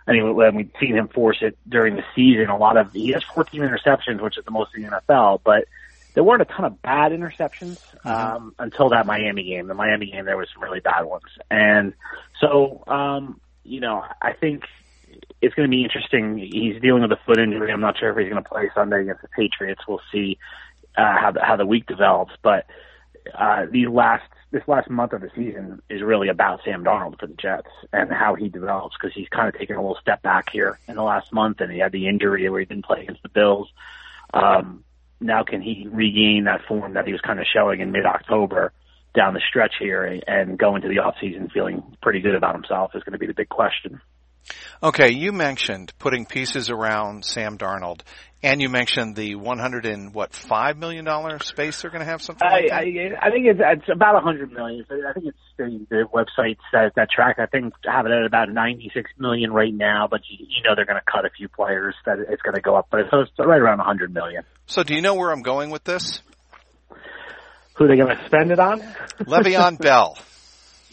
anyway, 0.08 0.30
when 0.30 0.56
we've 0.56 0.70
seen 0.80 0.96
him 0.96 1.06
force 1.06 1.38
it 1.42 1.56
during 1.68 1.94
the 1.94 2.04
season, 2.16 2.48
a 2.48 2.56
lot 2.56 2.76
of 2.76 2.92
he 2.92 3.12
has 3.12 3.22
14 3.22 3.60
interceptions, 3.60 4.20
which 4.20 4.36
is 4.36 4.44
the 4.44 4.50
most 4.50 4.74
in 4.74 4.82
the 4.82 4.88
NFL, 4.88 5.40
but 5.44 5.68
there 6.14 6.24
weren't 6.24 6.42
a 6.42 6.46
ton 6.46 6.64
of 6.64 6.80
bad 6.82 7.12
interceptions 7.12 7.80
mm-hmm. 8.04 8.08
um, 8.08 8.54
until 8.58 8.90
that 8.90 9.06
Miami 9.06 9.44
game. 9.44 9.66
The 9.66 9.74
Miami 9.74 10.06
game, 10.10 10.24
there 10.24 10.36
was 10.36 10.48
some 10.52 10.62
really 10.62 10.80
bad 10.80 11.02
ones, 11.02 11.24
and 11.50 11.94
so 12.40 12.84
um, 12.86 13.40
you 13.64 13.80
know, 13.80 14.04
I 14.20 14.32
think 14.32 14.64
it's 15.40 15.54
going 15.54 15.68
to 15.68 15.70
be 15.70 15.82
interesting. 15.82 16.38
He's 16.38 16.80
dealing 16.80 17.02
with 17.02 17.12
a 17.12 17.20
foot 17.26 17.38
injury. 17.38 17.72
I'm 17.72 17.80
not 17.80 17.98
sure 17.98 18.10
if 18.10 18.16
he's 18.16 18.30
going 18.30 18.42
to 18.42 18.48
play 18.48 18.70
Sunday 18.74 19.02
against 19.02 19.22
the 19.22 19.28
Patriots. 19.28 19.82
We'll 19.86 20.00
see 20.12 20.38
uh, 20.96 21.16
how 21.20 21.32
the, 21.32 21.40
how 21.42 21.56
the 21.56 21.66
week 21.66 21.86
develops, 21.86 22.32
but 22.42 22.66
uh, 23.36 23.66
these 23.70 23.88
last 23.88 24.24
this 24.50 24.62
last 24.66 24.90
month 24.90 25.14
of 25.14 25.22
the 25.22 25.30
season 25.34 25.80
is 25.88 26.02
really 26.02 26.28
about 26.28 26.60
Sam 26.62 26.84
Darnold 26.84 27.18
for 27.18 27.26
the 27.26 27.34
Jets 27.34 27.70
and 27.90 28.12
how 28.12 28.34
he 28.34 28.48
develops 28.48 28.94
because 29.00 29.14
he's 29.14 29.28
kind 29.28 29.48
of 29.48 29.58
taken 29.58 29.76
a 29.76 29.80
little 29.80 29.96
step 30.00 30.20
back 30.22 30.50
here 30.52 30.78
in 30.86 30.96
the 30.96 31.02
last 31.02 31.32
month, 31.32 31.60
and 31.60 31.72
he 31.72 31.78
had 31.78 31.92
the 31.92 32.06
injury 32.06 32.48
where 32.50 32.60
he 32.60 32.66
didn't 32.66 32.84
play 32.84 33.02
against 33.02 33.22
the 33.22 33.30
Bills. 33.30 33.72
Um, 34.34 34.84
now 35.22 35.42
can 35.44 35.62
he 35.62 35.86
regain 35.90 36.44
that 36.44 36.60
form 36.66 36.94
that 36.94 37.06
he 37.06 37.12
was 37.12 37.20
kind 37.20 37.38
of 37.38 37.46
showing 37.52 37.80
in 37.80 37.92
mid-October 37.92 38.72
down 39.14 39.34
the 39.34 39.42
stretch 39.46 39.74
here 39.78 40.20
and 40.26 40.58
go 40.58 40.74
into 40.74 40.88
the 40.88 40.96
offseason 40.96 41.50
feeling 41.52 41.82
pretty 42.02 42.20
good 42.20 42.34
about 42.34 42.54
himself 42.54 42.92
is 42.94 43.02
going 43.02 43.12
to 43.12 43.18
be 43.18 43.26
the 43.26 43.34
big 43.34 43.48
question. 43.48 44.00
Okay, 44.82 45.12
you 45.12 45.32
mentioned 45.32 45.92
putting 45.98 46.26
pieces 46.26 46.70
around 46.70 47.24
Sam 47.24 47.56
Darnold, 47.56 48.00
and 48.42 48.60
you 48.60 48.68
mentioned 48.68 49.14
the 49.14 49.36
one 49.36 49.58
hundred 49.58 49.86
and 49.86 50.12
what 50.12 50.32
five 50.34 50.76
million 50.76 51.04
dollar 51.04 51.38
space 51.38 51.80
they're 51.80 51.90
going 51.90 52.04
to 52.04 52.10
have 52.10 52.20
something. 52.20 52.46
I, 52.46 52.62
like 52.62 52.72
I, 52.72 53.26
I 53.28 53.30
think 53.30 53.46
it's, 53.46 53.60
it's 53.62 53.88
about 53.92 54.16
a 54.16 54.20
hundred 54.20 54.52
million. 54.52 54.84
I 54.90 55.12
think 55.12 55.26
it's 55.26 55.38
the, 55.56 55.86
the 55.88 56.04
website 56.12 56.56
says 56.72 56.90
that 56.96 57.08
track. 57.10 57.36
I 57.38 57.46
think 57.46 57.74
have 57.84 58.06
it 58.06 58.12
at 58.12 58.26
about 58.26 58.48
ninety 58.50 58.90
six 58.92 59.10
million 59.18 59.52
right 59.52 59.72
now, 59.72 60.08
but 60.10 60.22
you, 60.28 60.44
you 60.48 60.62
know 60.64 60.74
they're 60.74 60.86
going 60.86 61.00
to 61.00 61.10
cut 61.10 61.24
a 61.24 61.30
few 61.30 61.48
players 61.48 61.94
that 62.04 62.18
it's 62.18 62.42
going 62.42 62.56
to 62.56 62.60
go 62.60 62.74
up, 62.74 62.88
but 62.90 63.00
it's, 63.00 63.10
it's 63.12 63.30
right 63.38 63.60
around 63.60 63.80
a 63.80 63.84
hundred 63.84 64.12
million. 64.12 64.42
So, 64.66 64.82
do 64.82 64.94
you 64.94 65.02
know 65.02 65.14
where 65.14 65.30
I'm 65.30 65.42
going 65.42 65.70
with 65.70 65.84
this? 65.84 66.20
Who 67.76 67.84
are 67.84 67.88
they 67.88 67.96
going 67.96 68.16
to 68.16 68.26
spend 68.26 68.50
it 68.50 68.58
on? 68.58 68.80
Le'Veon 69.20 69.78
Bell. 69.80 70.18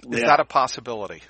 Is 0.09 0.21
yeah. 0.21 0.27
that 0.27 0.39
a 0.39 0.45
possibility? 0.45 1.23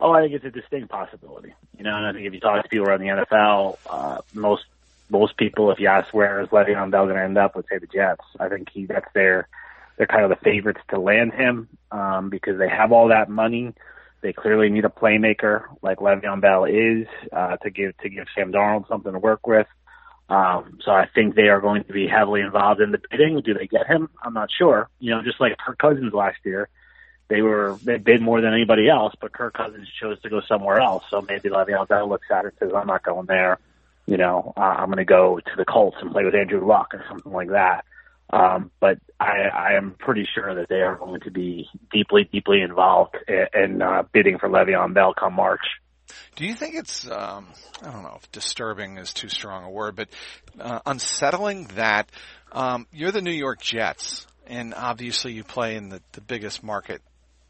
Oh, 0.00 0.12
I 0.12 0.22
think 0.22 0.34
it's 0.34 0.44
a 0.44 0.50
distinct 0.50 0.90
possibility. 0.90 1.54
You 1.76 1.84
know, 1.84 1.96
and 1.96 2.06
I 2.06 2.12
think 2.12 2.26
if 2.26 2.34
you 2.34 2.40
talk 2.40 2.62
to 2.62 2.68
people 2.68 2.86
around 2.86 3.00
the 3.00 3.06
NFL, 3.06 3.78
uh, 3.88 4.20
most 4.34 4.64
most 5.08 5.36
people, 5.36 5.70
if 5.70 5.78
you 5.78 5.86
ask 5.86 6.12
where 6.12 6.40
is 6.40 6.48
Le'Veon 6.48 6.90
Bell 6.90 7.04
going 7.04 7.16
to 7.16 7.22
end 7.22 7.38
up, 7.38 7.54
would 7.54 7.66
say 7.70 7.78
the 7.78 7.86
Jets. 7.86 8.24
I 8.40 8.48
think 8.48 8.68
he 8.72 8.86
that's 8.86 9.06
their 9.14 9.48
they're 9.96 10.06
kind 10.06 10.24
of 10.24 10.30
the 10.30 10.44
favorites 10.44 10.80
to 10.90 11.00
land 11.00 11.32
him 11.32 11.68
um, 11.90 12.28
because 12.28 12.58
they 12.58 12.68
have 12.68 12.92
all 12.92 13.08
that 13.08 13.30
money. 13.30 13.72
They 14.20 14.32
clearly 14.32 14.68
need 14.68 14.84
a 14.84 14.90
playmaker 14.90 15.64
like 15.82 15.98
Le'Veon 15.98 16.40
Bell 16.40 16.64
is 16.64 17.06
uh, 17.32 17.56
to 17.58 17.70
give 17.70 17.96
to 17.98 18.08
give 18.08 18.26
Sam 18.34 18.52
Darnold 18.52 18.88
something 18.88 19.12
to 19.12 19.18
work 19.18 19.46
with. 19.46 19.66
Um, 20.28 20.80
so 20.84 20.90
I 20.90 21.06
think 21.14 21.36
they 21.36 21.48
are 21.48 21.60
going 21.60 21.84
to 21.84 21.92
be 21.92 22.08
heavily 22.08 22.40
involved 22.40 22.80
in 22.80 22.90
the 22.90 23.00
bidding. 23.10 23.40
Do 23.42 23.54
they 23.54 23.68
get 23.68 23.86
him? 23.86 24.08
I'm 24.22 24.34
not 24.34 24.48
sure. 24.50 24.88
You 24.98 25.12
know, 25.12 25.22
just 25.22 25.40
like 25.40 25.56
Kirk 25.58 25.78
Cousins 25.78 26.12
last 26.12 26.38
year, 26.44 26.68
they 27.28 27.42
were 27.42 27.78
they 27.82 27.98
bid 27.98 28.22
more 28.22 28.40
than 28.40 28.52
anybody 28.52 28.88
else, 28.88 29.14
but 29.20 29.32
Kirk 29.32 29.54
Cousins 29.54 29.88
chose 30.00 30.20
to 30.22 30.28
go 30.28 30.40
somewhere 30.48 30.80
else. 30.80 31.04
So 31.10 31.22
maybe 31.22 31.48
Le'Veon 31.48 31.88
Bell 31.88 32.08
looks 32.08 32.26
at 32.30 32.44
it 32.44 32.54
and 32.60 32.70
says, 32.70 32.72
"I'm 32.76 32.86
not 32.86 33.02
going 33.02 33.26
there." 33.26 33.58
You 34.06 34.16
know, 34.16 34.52
uh, 34.56 34.60
I'm 34.60 34.86
going 34.86 34.98
to 34.98 35.04
go 35.04 35.40
to 35.40 35.52
the 35.56 35.64
Colts 35.64 35.96
and 36.00 36.12
play 36.12 36.24
with 36.24 36.34
Andrew 36.34 36.64
Luck 36.64 36.94
or 36.94 37.04
something 37.08 37.32
like 37.32 37.50
that. 37.50 37.84
Um, 38.30 38.70
but 38.80 38.98
I, 39.20 39.48
I 39.52 39.72
am 39.76 39.94
pretty 39.98 40.26
sure 40.32 40.54
that 40.56 40.68
they 40.68 40.80
are 40.82 40.96
going 40.96 41.20
to 41.22 41.30
be 41.30 41.68
deeply, 41.92 42.28
deeply 42.30 42.60
involved 42.60 43.16
in, 43.28 43.46
in 43.54 43.82
uh, 43.82 44.02
bidding 44.12 44.38
for 44.38 44.48
Le'Veon 44.48 44.94
Bell 44.94 45.14
come 45.14 45.34
March. 45.34 45.60
Do 46.36 46.44
you 46.44 46.54
think 46.54 46.74
it's, 46.76 47.08
um, 47.10 47.46
I 47.82 47.90
don't 47.90 48.02
know 48.02 48.16
if 48.16 48.30
disturbing 48.30 48.98
is 48.98 49.12
too 49.12 49.28
strong 49.28 49.64
a 49.64 49.70
word, 49.70 49.96
but 49.96 50.08
uh, 50.58 50.80
unsettling 50.86 51.64
that 51.74 52.10
um, 52.52 52.86
you're 52.92 53.12
the 53.12 53.22
New 53.22 53.32
York 53.32 53.60
Jets, 53.60 54.26
and 54.46 54.74
obviously 54.74 55.32
you 55.32 55.42
play 55.42 55.76
in 55.76 55.88
the, 55.88 56.00
the 56.12 56.20
biggest 56.20 56.62
market 56.62 57.02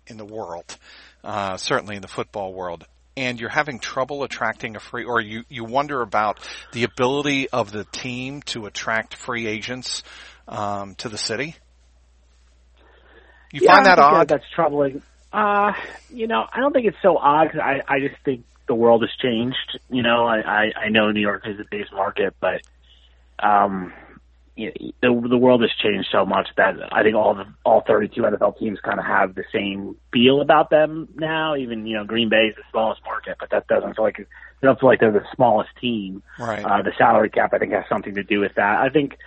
in 0.07 0.17
the 0.17 0.25
world, 0.25 0.77
uh, 1.25 1.57
certainly 1.57 1.97
in 1.97 2.03
the 2.03 2.09
football 2.09 2.53
world, 2.53 2.85
and 3.17 3.41
you're 3.41 3.51
having 3.51 3.79
trouble 3.79 4.23
attracting 4.23 4.77
a 4.77 4.81
free, 4.81 5.05
or 5.05 5.21
you, 5.21 5.45
you 5.49 5.65
wonder 5.65 6.03
about 6.03 6.39
the 6.73 6.85
ability 6.85 7.49
of 7.49 7.73
the 7.73 7.85
team 7.85 8.43
to 8.43 8.67
attract 8.67 9.15
free 9.15 9.47
agents 9.47 10.03
um, 10.49 10.95
to 10.97 11.09
the 11.09 11.19
city? 11.19 11.57
You 13.53 13.61
yeah, 13.63 13.75
find 13.75 13.87
that 13.87 13.99
odd? 13.99 14.29
That's 14.29 14.45
troubling. 14.55 15.03
Uh, 15.33 15.73
you 16.11 16.27
know, 16.27 16.45
I 16.53 16.61
don't 16.61 16.73
think 16.73 16.87
it's 16.87 16.97
so 17.03 17.17
odd. 17.17 17.53
Cause 17.53 17.61
I 17.61 17.81
I 17.89 18.01
just 18.01 18.21
think 18.25 18.45
the 18.67 18.75
world 18.75 19.03
has 19.03 19.11
changed. 19.23 19.79
You 19.89 20.03
know, 20.03 20.27
I 20.27 20.39
I, 20.41 20.73
I 20.87 20.89
know 20.91 21.11
New 21.11 21.21
York 21.21 21.47
is 21.47 21.59
a 21.61 21.65
base 21.71 21.89
market, 21.93 22.35
but 22.41 22.61
um, 23.39 23.93
you 24.57 24.73
know, 25.03 25.21
the 25.21 25.29
the 25.29 25.37
world 25.37 25.61
has 25.61 25.71
changed 25.83 26.09
so 26.11 26.25
much 26.25 26.49
that 26.57 26.75
I 26.91 27.03
think 27.03 27.15
all 27.15 27.35
the 27.35 27.45
all 27.65 27.83
32 27.87 28.21
NFL 28.21 28.59
teams 28.59 28.81
kind 28.81 28.99
of 28.99 29.05
have 29.05 29.35
the 29.35 29.45
same 29.53 29.97
feel 30.13 30.41
about 30.41 30.71
them 30.71 31.09
now. 31.15 31.57
Even 31.57 31.87
you 31.87 31.97
know, 31.97 32.05
Green 32.05 32.31
Bay 32.31 32.47
is 32.49 32.57
the 32.57 32.63
smallest 32.71 33.03
market, 33.05 33.37
but 33.39 33.51
that 33.51 33.67
doesn't 33.67 33.95
feel 33.95 34.05
like 34.05 34.17
they 34.17 34.67
don't 34.67 34.81
feel 34.81 34.89
like 34.89 35.01
they're 35.01 35.13
the 35.13 35.27
smallest 35.35 35.71
team. 35.79 36.23
Right. 36.39 36.65
Uh, 36.65 36.83
the 36.83 36.93
salary 36.97 37.29
cap, 37.29 37.53
I 37.53 37.59
think, 37.59 37.73
has 37.73 37.85
something 37.89 38.15
to 38.15 38.25
do 38.25 38.41
with 38.41 38.55
that. 38.55 38.81
I 38.81 38.89
think 38.89 39.19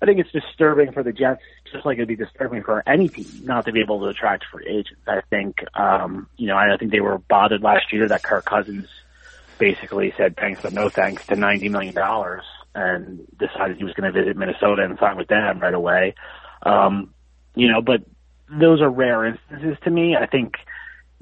I 0.00 0.06
think 0.06 0.20
it's 0.20 0.32
disturbing 0.32 0.92
for 0.92 1.02
the 1.02 1.12
Jets, 1.12 1.42
just 1.70 1.84
like 1.84 1.98
it'd 1.98 2.08
be 2.08 2.16
disturbing 2.16 2.62
for 2.62 2.82
any 2.86 3.08
team 3.08 3.44
not 3.44 3.66
to 3.66 3.72
be 3.72 3.80
able 3.80 4.00
to 4.00 4.06
attract 4.06 4.46
free 4.50 4.66
agents. 4.66 5.02
I 5.06 5.20
think, 5.28 5.64
um, 5.74 6.28
you 6.38 6.46
know, 6.46 6.56
I 6.56 6.76
think 6.78 6.92
they 6.92 7.00
were 7.00 7.18
bothered 7.18 7.62
last 7.62 7.92
year 7.92 8.08
that 8.08 8.22
Kirk 8.22 8.46
Cousins 8.46 8.88
basically 9.58 10.12
said 10.16 10.34
thanks 10.36 10.60
but 10.60 10.72
no 10.72 10.88
thanks 10.88 11.24
to 11.26 11.36
ninety 11.36 11.68
million 11.68 11.94
dollars 11.94 12.42
and 12.74 13.26
decided 13.38 13.76
he 13.76 13.84
was 13.84 13.94
going 13.94 14.12
to 14.12 14.18
visit 14.18 14.36
Minnesota 14.36 14.82
and 14.82 14.98
sign 14.98 15.16
with 15.16 15.28
them 15.28 15.60
right 15.60 15.74
away. 15.74 16.14
Um, 16.62 17.12
you 17.54 17.68
know, 17.70 17.82
but 17.82 18.02
those 18.50 18.80
are 18.80 18.90
rare 18.90 19.24
instances 19.24 19.76
to 19.84 19.90
me. 19.90 20.16
I 20.16 20.26
think 20.26 20.54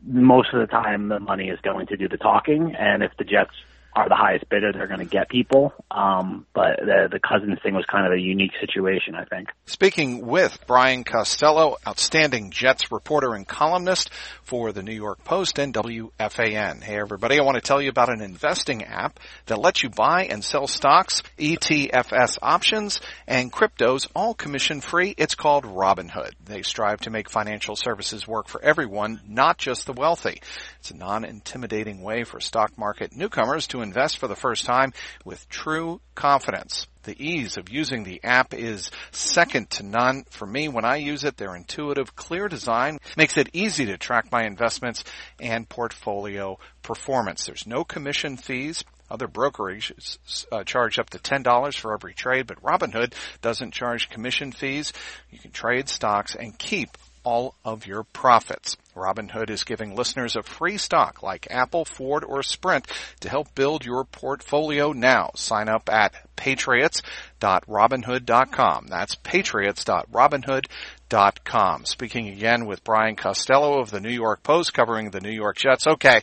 most 0.06 0.52
of 0.52 0.60
the 0.60 0.66
time 0.66 1.08
the 1.08 1.20
money 1.20 1.48
is 1.48 1.60
going 1.60 1.86
to 1.88 1.96
do 1.96 2.08
the 2.08 2.16
talking, 2.16 2.74
and 2.74 3.02
if 3.02 3.12
the 3.18 3.24
Jets 3.24 3.54
are 3.92 4.08
the 4.08 4.14
highest 4.14 4.48
bidder, 4.48 4.72
they're 4.72 4.86
going 4.86 5.00
to 5.00 5.04
get 5.04 5.28
people. 5.28 5.72
Um, 5.90 6.46
but 6.54 6.78
the, 6.78 7.08
the 7.10 7.18
Cousins 7.18 7.58
thing 7.62 7.74
was 7.74 7.84
kind 7.90 8.06
of 8.06 8.12
a 8.12 8.20
unique 8.20 8.52
situation, 8.60 9.14
I 9.14 9.24
think. 9.24 9.48
Speaking 9.66 10.26
with 10.26 10.58
Brian 10.66 11.02
Costello, 11.02 11.76
outstanding 11.86 12.50
Jets 12.50 12.92
reporter 12.92 13.34
and 13.34 13.46
columnist 13.46 14.10
for 14.42 14.72
the 14.72 14.82
New 14.82 14.94
York 14.94 15.24
Post 15.24 15.58
and 15.58 15.74
WFAN. 15.74 16.82
Hey 16.82 17.00
everybody, 17.00 17.40
I 17.40 17.44
want 17.44 17.56
to 17.56 17.60
tell 17.60 17.82
you 17.82 17.88
about 17.88 18.12
an 18.12 18.20
investing 18.20 18.84
app 18.84 19.18
that 19.46 19.58
lets 19.58 19.82
you 19.82 19.90
buy 19.90 20.26
and 20.26 20.44
sell 20.44 20.66
stocks, 20.66 21.22
ETFS 21.38 22.38
options, 22.42 23.00
and 23.26 23.52
cryptos 23.52 24.08
all 24.14 24.34
commission 24.34 24.80
free. 24.80 25.14
It's 25.18 25.34
called 25.34 25.64
Robinhood. 25.64 26.32
They 26.44 26.62
strive 26.62 27.00
to 27.02 27.10
make 27.10 27.28
financial 27.28 27.74
services 27.74 28.26
work 28.26 28.48
for 28.48 28.62
everyone, 28.62 29.20
not 29.26 29.58
just 29.58 29.86
the 29.86 29.92
wealthy. 29.92 30.42
It's 30.78 30.90
a 30.90 30.96
non-intimidating 30.96 32.02
way 32.02 32.24
for 32.24 32.40
stock 32.40 32.78
market 32.78 33.14
newcomers 33.14 33.66
to 33.68 33.79
invest 33.82 34.18
for 34.18 34.28
the 34.28 34.36
first 34.36 34.64
time 34.64 34.92
with 35.24 35.48
true 35.48 36.00
confidence. 36.14 36.86
The 37.04 37.16
ease 37.18 37.56
of 37.56 37.70
using 37.70 38.04
the 38.04 38.20
app 38.22 38.52
is 38.52 38.90
second 39.10 39.70
to 39.70 39.82
none. 39.82 40.24
For 40.30 40.46
me, 40.46 40.68
when 40.68 40.84
I 40.84 40.96
use 40.96 41.24
it, 41.24 41.38
their 41.38 41.56
intuitive, 41.56 42.14
clear 42.14 42.46
design 42.48 42.98
makes 43.16 43.38
it 43.38 43.48
easy 43.54 43.86
to 43.86 43.96
track 43.96 44.30
my 44.30 44.44
investments 44.44 45.04
and 45.40 45.68
portfolio 45.68 46.58
performance. 46.82 47.46
There's 47.46 47.66
no 47.66 47.84
commission 47.84 48.36
fees. 48.36 48.84
Other 49.10 49.26
brokerages 49.26 50.46
uh, 50.52 50.62
charge 50.64 50.98
up 50.98 51.10
to 51.10 51.18
$10 51.18 51.76
for 51.76 51.94
every 51.94 52.14
trade, 52.14 52.46
but 52.46 52.62
Robinhood 52.62 53.14
doesn't 53.40 53.72
charge 53.72 54.08
commission 54.08 54.52
fees. 54.52 54.92
You 55.30 55.38
can 55.38 55.50
trade 55.50 55.88
stocks 55.88 56.36
and 56.36 56.56
keep 56.56 56.90
all 57.24 57.54
of 57.64 57.86
your 57.86 58.04
profits. 58.04 58.76
Robinhood 58.94 59.50
is 59.50 59.64
giving 59.64 59.94
listeners 59.94 60.36
a 60.36 60.42
free 60.42 60.76
stock 60.76 61.22
like 61.22 61.46
Apple, 61.50 61.84
Ford, 61.84 62.24
or 62.24 62.42
Sprint 62.42 62.88
to 63.20 63.28
help 63.28 63.54
build 63.54 63.84
your 63.84 64.04
portfolio 64.04 64.90
now. 64.92 65.30
Sign 65.36 65.68
up 65.68 65.88
at 65.88 66.14
patriots.robinhood.com. 66.36 68.86
That's 68.88 69.14
patriots.robinhood.com. 69.14 71.84
Speaking 71.84 72.28
again 72.28 72.66
with 72.66 72.84
Brian 72.84 73.16
Costello 73.16 73.80
of 73.80 73.90
the 73.90 74.00
New 74.00 74.10
York 74.10 74.42
Post 74.42 74.74
covering 74.74 75.10
the 75.10 75.20
New 75.20 75.30
York 75.30 75.56
Jets. 75.56 75.86
Okay. 75.86 76.20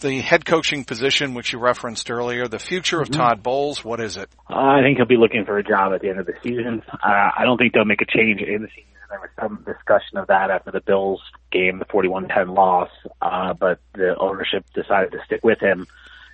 The 0.00 0.20
head 0.20 0.44
coaching 0.46 0.84
position, 0.84 1.34
which 1.34 1.52
you 1.52 1.58
referenced 1.58 2.10
earlier, 2.10 2.48
the 2.48 2.58
future 2.58 3.02
of 3.02 3.08
mm-hmm. 3.08 3.20
Todd 3.20 3.42
Bowles, 3.42 3.84
what 3.84 4.00
is 4.00 4.16
it? 4.16 4.30
I 4.48 4.80
think 4.82 4.96
he'll 4.96 5.04
be 5.06 5.18
looking 5.18 5.44
for 5.44 5.58
a 5.58 5.62
job 5.62 5.92
at 5.92 6.00
the 6.00 6.08
end 6.08 6.18
of 6.18 6.24
the 6.26 6.32
season. 6.42 6.82
Uh, 6.90 7.30
I 7.36 7.44
don't 7.44 7.58
think 7.58 7.74
they'll 7.74 7.84
make 7.84 8.00
a 8.00 8.06
change 8.06 8.40
in 8.40 8.62
the 8.62 8.68
season 8.68 8.89
there 9.10 9.20
was 9.20 9.30
some 9.38 9.64
discussion 9.66 10.18
of 10.18 10.28
that 10.28 10.50
after 10.50 10.70
the 10.70 10.80
Bills 10.80 11.20
game, 11.50 11.78
the 11.78 11.84
41-10 11.84 12.56
loss, 12.56 12.90
uh, 13.20 13.52
but 13.52 13.80
the 13.92 14.16
ownership 14.18 14.64
decided 14.72 15.12
to 15.12 15.18
stick 15.24 15.42
with 15.42 15.58
him. 15.58 15.86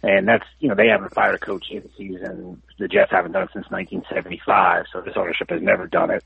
And 0.03 0.29
that's, 0.29 0.45
you 0.61 0.69
know, 0.69 0.75
they 0.75 0.89
haven't 0.89 1.15
fired 1.15 1.35
a 1.35 1.39
coach 1.39 1.71
in 1.71 1.89
season. 1.97 2.63
The 2.79 2.87
Jets 2.87 3.11
haven't 3.11 3.33
done 3.33 3.45
it 3.45 3.51
since 3.55 3.71
1975, 3.71 4.85
so 4.93 5.01
this 5.01 5.15
ownership 5.17 5.51
has 5.51 5.63
never 5.63 5.87
done 5.87 6.11
it. 6.11 6.23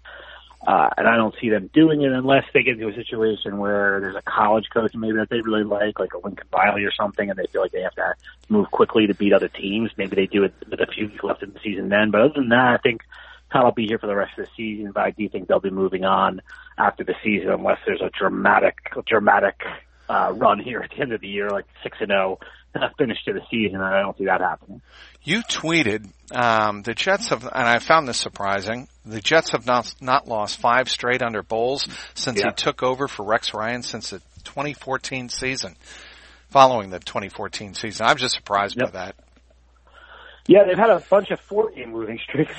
Uh, 0.67 0.91
and 0.99 1.09
I 1.09 1.17
don't 1.17 1.35
see 1.41 1.49
them 1.49 1.71
doing 1.73 2.03
it 2.03 2.13
unless 2.13 2.45
they 2.53 2.63
get 2.63 2.75
into 2.75 2.89
a 2.89 2.95
situation 2.95 3.57
where 3.57 3.99
there's 4.01 4.17
a 4.17 4.23
college 4.23 4.67
coach 4.71 4.95
maybe 4.95 5.17
that 5.17 5.31
they 5.31 5.41
really 5.41 5.65
like, 5.65 5.99
like 5.99 6.13
a 6.13 6.19
Lincoln 6.19 6.49
Riley 6.53 6.85
or 6.85 6.93
something, 6.93 7.31
and 7.31 7.39
they 7.39 7.47
feel 7.47 7.63
like 7.63 7.73
they 7.73 7.81
have 7.81 7.95
to 7.95 8.15
move 8.51 8.71
quickly 8.71 9.07
to 9.07 9.15
beat 9.15 9.33
other 9.33 9.49
teams. 9.49 9.91
Maybe 9.97 10.17
they 10.17 10.27
do 10.27 10.45
it 10.45 10.53
with 10.69 10.81
a 10.81 10.87
few 10.87 11.07
weeks 11.07 11.25
left 11.25 11.43
in 11.43 11.53
the 11.53 11.61
season 11.61 11.89
then. 11.89 12.11
But 12.11 12.21
other 12.21 12.35
than 12.35 12.51
that, 12.51 12.75
I 12.75 12.77
think 12.77 13.03
Todd 13.53 13.65
will 13.65 13.73
be 13.73 13.87
here 13.87 13.99
for 13.99 14.07
the 14.07 14.15
rest 14.15 14.39
of 14.39 14.47
the 14.47 14.51
season, 14.57 14.93
but 14.93 15.03
I 15.03 15.11
do 15.11 15.29
think 15.29 15.49
they'll 15.49 15.61
be 15.61 15.71
moving 15.71 16.05
on 16.05 16.41
after 16.79 17.05
the 17.05 17.15
season 17.23 17.51
unless 17.51 17.79
there's 17.87 18.01
a 18.01 18.11
dramatic, 18.17 18.79
dramatic 19.07 19.61
uh, 20.09 20.33
run 20.37 20.59
here 20.59 20.81
at 20.81 20.91
the 20.91 21.01
end 21.01 21.13
of 21.13 21.21
the 21.21 21.29
year, 21.29 21.51
like 21.51 21.67
six 21.83 21.97
and 22.01 22.09
zero 22.09 22.39
oh, 22.75 22.81
finish 22.99 23.19
to 23.25 23.33
the 23.33 23.41
season. 23.51 23.77
And 23.77 23.85
I 23.85 24.01
don't 24.01 24.17
see 24.19 24.27
that 24.27 24.41
happening. 24.41 24.83
You 25.23 25.43
tweeted 25.43 26.09
um, 26.35 26.83
the 26.83 26.95
Jets 26.95 27.29
have, 27.29 27.45
and 27.45 27.69
I 27.69 27.79
found 27.79 28.09
this 28.09 28.19
surprising. 28.19 28.89
The 29.05 29.21
Jets 29.21 29.51
have 29.51 29.67
not 29.67 29.95
not 30.01 30.27
lost 30.29 30.59
five 30.59 30.89
straight 30.89 31.23
under 31.23 31.43
Bowles 31.43 31.87
since 32.15 32.41
yeah. 32.41 32.47
he 32.47 32.53
took 32.53 32.83
over 32.83 33.09
for 33.09 33.25
Rex 33.25 33.55
Ryan 33.55 33.83
since 33.83 34.11
the 34.11 34.19
2014 34.45 35.29
season. 35.29 35.77
Following 36.51 36.91
the 36.91 36.99
2014 36.99 37.75
season, 37.75 38.07
I'm 38.07 38.17
just 38.17 38.35
surprised 38.35 38.77
yep. 38.77 38.93
by 38.93 38.99
that. 38.99 39.17
Yeah, 40.51 40.65
they've 40.65 40.77
had 40.77 40.91
a 40.91 40.99
bunch 41.09 41.31
of 41.31 41.39
four-game 41.39 41.95
losing 41.95 42.19
streaks. 42.19 42.53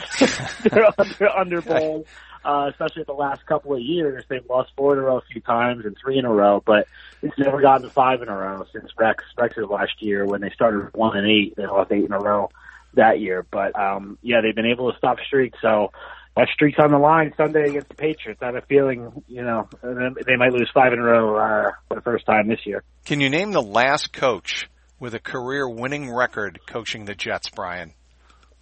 They're 0.64 0.88
under, 0.98 1.28
under 1.28 1.62
bowl, 1.62 2.06
uh, 2.46 2.70
especially 2.72 3.04
the 3.04 3.12
last 3.12 3.46
couple 3.46 3.74
of 3.74 3.82
years. 3.82 4.24
They've 4.30 4.50
lost 4.50 4.72
four 4.78 4.94
in 4.94 5.00
a 5.00 5.02
row 5.02 5.18
a 5.18 5.22
few 5.30 5.42
times 5.42 5.84
and 5.84 5.98
three 6.02 6.18
in 6.18 6.24
a 6.24 6.32
row, 6.32 6.64
but 6.66 6.88
it's 7.22 7.38
never 7.38 7.60
gotten 7.60 7.82
to 7.82 7.90
five 7.90 8.22
in 8.22 8.30
a 8.30 8.34
row 8.34 8.66
since 8.72 8.90
Rex 8.98 9.26
Rex's 9.38 9.66
last 9.70 9.92
year 10.02 10.26
when 10.26 10.40
they 10.40 10.52
started 10.52 10.94
one 10.94 11.18
and 11.18 11.28
eight. 11.30 11.56
They 11.58 11.68
lost 11.68 11.92
eight 11.92 12.06
in 12.06 12.14
a 12.14 12.20
row 12.20 12.50
that 12.94 13.20
year, 13.20 13.46
but 13.52 13.78
um, 13.78 14.18
yeah, 14.22 14.38
they've 14.42 14.56
been 14.56 14.72
able 14.72 14.90
to 14.90 14.98
stop 14.98 15.18
streaks. 15.28 15.60
So 15.62 15.92
that 16.38 16.48
streak's 16.54 16.80
on 16.82 16.92
the 16.92 16.98
line 16.98 17.34
Sunday 17.36 17.68
against 17.68 17.90
the 17.90 17.96
Patriots. 17.96 18.42
I 18.42 18.46
have 18.46 18.56
a 18.56 18.62
feeling, 18.62 19.22
you 19.28 19.44
know, 19.44 19.68
they 19.84 20.38
might 20.38 20.54
lose 20.54 20.72
five 20.74 20.94
in 20.94 21.00
a 21.00 21.04
row 21.04 21.36
uh, 21.36 21.72
for 21.90 21.96
the 21.96 22.02
first 22.02 22.26
time 22.26 22.48
this 22.48 22.66
year. 22.66 22.86
Can 23.04 23.20
you 23.20 23.30
name 23.30 23.52
the 23.52 23.62
last 23.62 24.14
coach 24.14 24.70
with 25.02 25.16
a 25.16 25.20
career 25.20 25.68
winning 25.68 26.10
record 26.10 26.60
coaching 26.68 27.04
the 27.04 27.16
Jets, 27.16 27.50
Brian? 27.50 27.94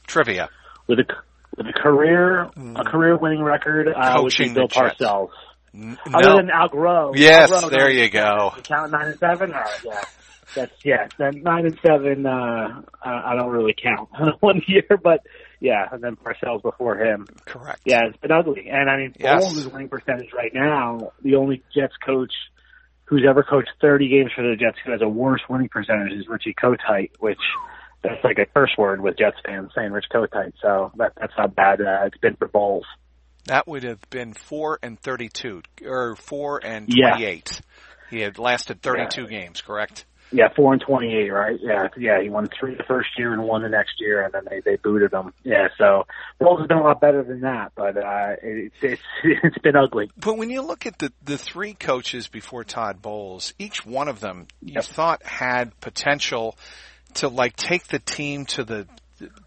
Trivia. 0.08 0.50
With 0.88 1.00
a 1.00 1.06
with 1.56 1.68
a 1.68 1.74
career 1.74 2.44
a 2.44 2.52
mm. 2.52 2.86
career 2.88 3.18
winning 3.18 3.44
record, 3.44 3.90
uh, 3.90 4.16
coaching 4.16 4.56
Bill 4.56 4.68
Jets. 4.68 4.96
Parcells. 5.00 5.30
Other 5.76 6.38
than 6.38 6.50
Al 6.50 6.70
Groh. 6.70 7.16
Yes, 7.16 7.52
Al 7.52 7.64
Groh, 7.64 7.70
there 7.70 7.92
you 7.92 8.10
go. 8.10 8.54
count 8.64 8.92
nine 8.92 9.08
and 9.08 9.20
seven. 9.20 9.54
All 9.54 9.60
right, 9.60 9.80
yeah. 9.86 10.02
That's 10.56 10.74
yeah. 10.84 11.08
Then 11.20 11.44
nine 11.44 11.66
and 11.66 11.78
seven. 11.86 12.26
Uh, 12.26 12.82
I 13.04 13.36
don't 13.36 13.52
really 13.52 13.76
count 13.80 14.10
one 14.40 14.64
year, 14.66 14.88
but 15.04 15.22
yeah, 15.60 15.88
and 15.92 16.02
then 16.02 16.16
Parcells 16.16 16.64
before 16.64 16.98
him. 16.98 17.28
Correct. 17.46 17.82
Yeah, 17.86 18.08
it's 18.08 18.18
been 18.18 18.32
ugly, 18.32 18.68
and 18.72 18.90
I 18.90 18.98
mean, 18.98 19.14
yes. 19.20 19.44
Bowles' 19.44 19.68
winning 19.68 19.90
percentage 19.90 20.32
right 20.34 20.54
now. 20.54 21.12
The 21.22 21.36
only 21.36 21.62
Jets 21.76 21.94
coach 22.04 22.34
who's 23.10 23.26
ever 23.28 23.42
coached 23.42 23.72
30 23.82 24.08
games 24.08 24.32
for 24.36 24.44
the 24.44 24.56
Jets 24.56 24.78
who 24.86 24.92
has 24.92 25.02
a 25.02 25.10
worse 25.10 25.42
winning 25.50 25.68
percentage 25.68 26.14
is 26.14 26.28
Richie 26.28 26.54
Kotite, 26.54 27.12
which 27.18 27.40
that's 28.04 28.24
like 28.24 28.38
a 28.38 28.46
curse 28.46 28.72
word 28.78 29.02
with 29.02 29.18
Jets 29.18 29.38
fans 29.44 29.72
saying 29.76 29.92
Rich 29.92 30.06
Kotite. 30.14 30.54
So 30.62 30.92
that, 30.98 31.14
that's 31.20 31.34
how 31.36 31.48
bad 31.48 31.82
uh, 31.82 32.06
it's 32.06 32.18
been 32.20 32.36
for 32.36 32.48
Bowles. 32.48 32.86
That 33.46 33.68
would 33.68 33.84
have 33.84 34.00
been 34.12 34.34
four 34.34 34.78
and 34.84 35.00
thirty-two, 35.00 35.64
or 35.84 36.16
four 36.16 36.64
and 36.64 36.88
twenty-eight. 36.88 37.62
He 38.12 38.22
had 38.22 38.38
lasted 38.38 38.82
32 38.82 39.24
yeah. 39.24 39.28
games, 39.28 39.62
correct? 39.62 40.06
Yeah, 40.32 40.50
four 40.56 40.74
and 40.74 40.82
twenty-eight, 40.82 41.30
right? 41.30 41.60
Yeah, 41.62 41.88
yeah. 41.98 42.22
He 42.22 42.30
won 42.30 42.48
three 42.48 42.76
the 42.76 42.84
first 42.84 43.10
year 43.18 43.34
and 43.34 43.44
one 43.44 43.64
the 43.64 43.70
next 43.70 44.00
year, 44.00 44.24
and 44.24 44.34
then 44.34 44.44
they 44.50 44.60
they 44.60 44.76
booted 44.76 45.12
him. 45.12 45.34
Yeah, 45.44 45.70
so 45.78 46.06
Bowles 46.40 46.60
has 46.60 46.68
been 46.68 46.78
a 46.78 46.84
lot 46.84 47.02
better 47.02 47.24
than 47.24 47.42
that, 47.42 47.72
but 47.76 47.98
uh, 47.98 48.36
it's 48.44 48.76
it's 48.82 49.02
it's 49.44 49.58
been 49.60 49.76
ugly. 49.76 50.12
But 50.18 50.38
when 50.38 50.50
you 50.50 50.62
look 50.62 50.86
at 50.86 51.00
the 51.00 51.12
the 51.24 51.38
three 51.38 51.74
coaches 51.74 52.28
before 52.28 52.64
Todd 52.64 53.02
Bowles, 53.02 53.54
each 53.58 53.86
one 53.86 54.08
of 54.08 54.20
them 54.20 54.48
you 54.62 54.74
yep. 54.76 54.84
thought 54.84 55.24
had 55.24 55.80
potential 55.82 56.56
to 57.16 57.28
like 57.28 57.56
take 57.56 57.88
the 57.88 58.00
team 58.00 58.46
to 58.46 58.64
the 58.64 58.88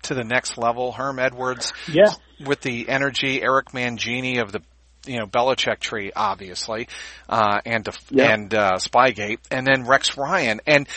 to 0.03 0.14
the 0.14 0.25
next 0.25 0.59
level. 0.59 0.92
Herm 0.92 1.18
Edwards, 1.18 1.73
yeah, 1.88 2.12
with 2.45 2.61
the 2.61 2.88
energy. 2.88 3.40
Eric 3.42 3.71
Mangini 3.71 4.42
of 4.42 4.53
the 4.53 4.62
you 5.07 5.19
know 5.19 5.27
Belichick 5.27 5.81
tree, 5.81 6.12
obviously, 6.15 6.88
uh, 7.29 7.61
and 7.65 7.88
yep. 8.11 8.31
and 8.31 8.55
uh, 8.55 8.73
Spygate, 8.75 9.38
and 9.51 9.67
then 9.67 9.87
Rex 9.87 10.17
Ryan. 10.17 10.61
And 10.67 10.88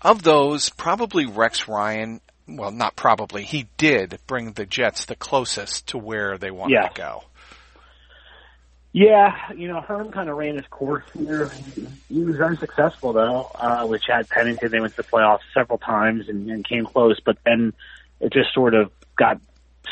of 0.00 0.22
those, 0.22 0.70
probably 0.70 1.26
Rex 1.26 1.68
Ryan. 1.68 2.20
Well, 2.46 2.72
not 2.72 2.94
probably. 2.94 3.44
He 3.44 3.68
did 3.78 4.18
bring 4.26 4.52
the 4.52 4.66
Jets 4.66 5.06
the 5.06 5.16
closest 5.16 5.88
to 5.88 5.98
where 5.98 6.36
they 6.36 6.50
wanted 6.50 6.74
yeah. 6.74 6.88
to 6.88 6.94
go. 6.94 7.24
Yeah, 8.92 9.34
you 9.56 9.66
know, 9.66 9.80
Herm 9.80 10.12
kind 10.12 10.28
of 10.28 10.36
ran 10.36 10.54
his 10.54 10.66
course 10.68 11.02
here. 11.18 11.50
He 12.08 12.22
was 12.22 12.36
very 12.36 12.56
successful 12.56 13.12
though, 13.12 13.50
uh, 13.56 13.84
with 13.88 14.02
Chad 14.02 14.28
Pennington. 14.28 14.70
They 14.70 14.78
went 14.78 14.94
to 14.94 14.98
the 14.98 15.08
playoffs 15.08 15.40
several 15.52 15.78
times 15.78 16.28
and, 16.28 16.48
and 16.48 16.64
came 16.64 16.86
close, 16.86 17.18
but 17.18 17.36
then 17.44 17.72
it 18.20 18.32
just 18.32 18.54
sort 18.54 18.74
of 18.74 18.92
got 19.16 19.40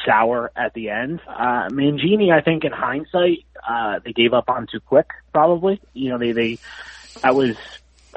sour 0.05 0.51
at 0.57 0.75
the 0.75 0.91
end. 0.91 1.21
Uh, 1.27 1.69
Mangini, 1.69 2.33
I 2.33 2.41
think 2.41 2.65
in 2.65 2.73
hindsight, 2.73 3.45
uh, 3.67 4.01
they 4.05 4.13
gave 4.13 4.33
up 4.33 4.49
on 4.49 4.67
too 4.71 4.81
quick, 4.81 5.11
probably. 5.33 5.81
You 5.93 6.11
know, 6.11 6.19
they, 6.19 6.33
they, 6.33 6.59
that 7.23 7.35
was, 7.35 7.57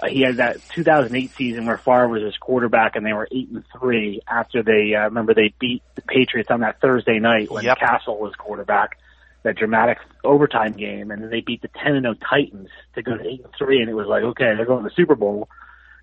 uh, 0.01 0.07
he 0.07 0.21
had 0.21 0.37
that 0.37 0.57
2008 0.69 1.31
season 1.35 1.65
where 1.65 1.77
Favre 1.77 2.07
was 2.07 2.23
his 2.23 2.37
quarterback 2.37 2.95
and 2.95 3.05
they 3.05 3.13
were 3.13 3.27
8 3.31 3.49
and 3.49 3.63
3 3.79 4.21
after 4.27 4.63
they, 4.63 4.95
uh, 4.95 5.05
remember 5.05 5.33
they 5.33 5.53
beat 5.59 5.83
the 5.95 6.01
Patriots 6.01 6.51
on 6.51 6.61
that 6.61 6.81
Thursday 6.81 7.19
night 7.19 7.51
when 7.51 7.63
yep. 7.63 7.77
Cassel 7.77 8.17
was 8.19 8.33
quarterback, 8.35 8.97
that 9.43 9.55
dramatic 9.55 9.99
overtime 10.23 10.73
game, 10.73 11.11
and 11.11 11.21
then 11.21 11.29
they 11.29 11.41
beat 11.41 11.61
the 11.61 11.69
10 11.83 11.95
and 11.95 12.03
0 12.03 12.15
Titans 12.27 12.69
to 12.95 13.01
go 13.01 13.15
to 13.17 13.27
8 13.27 13.43
and 13.43 13.53
3 13.57 13.81
and 13.81 13.89
it 13.89 13.93
was 13.93 14.07
like, 14.07 14.23
okay, 14.23 14.55
they're 14.55 14.65
going 14.65 14.83
to 14.83 14.89
the 14.89 14.95
Super 14.95 15.15
Bowl. 15.15 15.49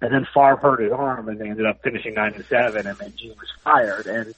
And 0.00 0.12
then 0.12 0.26
Favre 0.34 0.56
hurt 0.56 0.80
his 0.80 0.90
arm 0.90 1.28
and 1.28 1.40
they 1.40 1.48
ended 1.48 1.66
up 1.66 1.80
finishing 1.82 2.14
9 2.14 2.34
and 2.34 2.44
7 2.44 2.86
and 2.86 2.98
then 2.98 3.10
Mangini 3.10 3.38
was 3.38 3.52
fired. 3.62 4.06
And, 4.06 4.34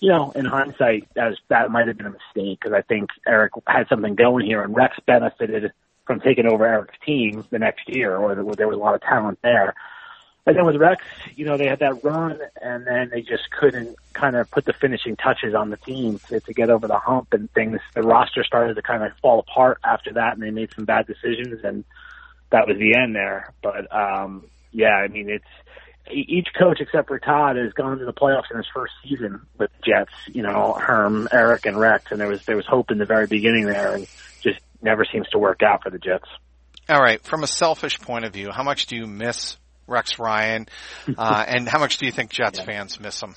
you 0.00 0.10
know, 0.10 0.30
in 0.32 0.44
hindsight, 0.44 1.08
that, 1.14 1.34
that 1.48 1.70
might 1.70 1.88
have 1.88 1.96
been 1.96 2.06
a 2.06 2.10
mistake 2.10 2.60
because 2.60 2.72
I 2.72 2.82
think 2.82 3.10
Eric 3.26 3.52
had 3.66 3.88
something 3.88 4.14
going 4.14 4.46
here, 4.46 4.62
and 4.62 4.74
Rex 4.74 4.96
benefited 5.06 5.72
from 6.06 6.20
taking 6.20 6.46
over 6.46 6.66
Eric's 6.66 6.96
team 7.04 7.44
the 7.50 7.58
next 7.58 7.88
year, 7.88 8.16
or 8.16 8.34
there 8.34 8.68
was 8.68 8.76
a 8.76 8.80
lot 8.80 8.94
of 8.94 9.02
talent 9.02 9.38
there. 9.42 9.74
And 10.46 10.56
then 10.56 10.64
with 10.64 10.76
Rex, 10.76 11.04
you 11.36 11.44
know, 11.44 11.58
they 11.58 11.66
had 11.66 11.80
that 11.80 12.02
run, 12.02 12.40
and 12.62 12.86
then 12.86 13.10
they 13.10 13.20
just 13.20 13.50
couldn't 13.50 13.96
kind 14.14 14.34
of 14.34 14.50
put 14.50 14.64
the 14.64 14.72
finishing 14.72 15.14
touches 15.14 15.54
on 15.54 15.68
the 15.68 15.76
team 15.76 16.18
to, 16.28 16.40
to 16.40 16.54
get 16.54 16.70
over 16.70 16.88
the 16.88 16.98
hump, 16.98 17.34
and 17.34 17.52
things. 17.52 17.80
The 17.94 18.02
roster 18.02 18.42
started 18.44 18.74
to 18.76 18.82
kind 18.82 19.02
of 19.02 19.12
fall 19.20 19.40
apart 19.40 19.78
after 19.84 20.14
that, 20.14 20.32
and 20.32 20.42
they 20.42 20.50
made 20.50 20.70
some 20.74 20.86
bad 20.86 21.06
decisions, 21.06 21.62
and 21.64 21.84
that 22.50 22.66
was 22.66 22.78
the 22.78 22.94
end 22.94 23.14
there. 23.14 23.52
But 23.62 23.94
um, 23.94 24.46
yeah, 24.72 24.94
I 24.94 25.08
mean, 25.08 25.28
it's 25.28 25.44
each 26.12 26.48
coach 26.58 26.78
except 26.80 27.08
for 27.08 27.18
Todd 27.18 27.56
has 27.56 27.72
gone 27.72 27.98
to 27.98 28.04
the 28.04 28.12
playoffs 28.12 28.50
in 28.50 28.56
his 28.56 28.66
first 28.74 28.92
season 29.02 29.42
with 29.58 29.70
Jets. 29.84 30.12
You 30.28 30.42
know, 30.42 30.72
Herm, 30.72 31.28
Eric, 31.32 31.66
and 31.66 31.78
Rex, 31.78 32.10
and 32.10 32.20
there 32.20 32.28
was 32.28 32.44
there 32.46 32.56
was 32.56 32.66
hope 32.66 32.90
in 32.90 32.98
the 32.98 33.06
very 33.06 33.26
beginning 33.26 33.66
there, 33.66 33.94
and 33.94 34.06
just 34.42 34.60
never 34.82 35.04
seems 35.04 35.28
to 35.30 35.38
work 35.38 35.62
out 35.62 35.82
for 35.82 35.90
the 35.90 35.98
Jets. 35.98 36.26
All 36.88 37.00
right, 37.00 37.22
from 37.22 37.42
a 37.42 37.46
selfish 37.46 38.00
point 38.00 38.24
of 38.24 38.32
view, 38.32 38.50
how 38.50 38.62
much 38.62 38.86
do 38.86 38.96
you 38.96 39.06
miss 39.06 39.58
Rex 39.86 40.18
Ryan, 40.18 40.68
uh, 41.18 41.44
and 41.46 41.68
how 41.68 41.78
much 41.78 41.98
do 41.98 42.06
you 42.06 42.12
think 42.12 42.30
Jets 42.30 42.58
yeah. 42.58 42.64
fans 42.64 43.00
miss 43.00 43.22
him? 43.22 43.34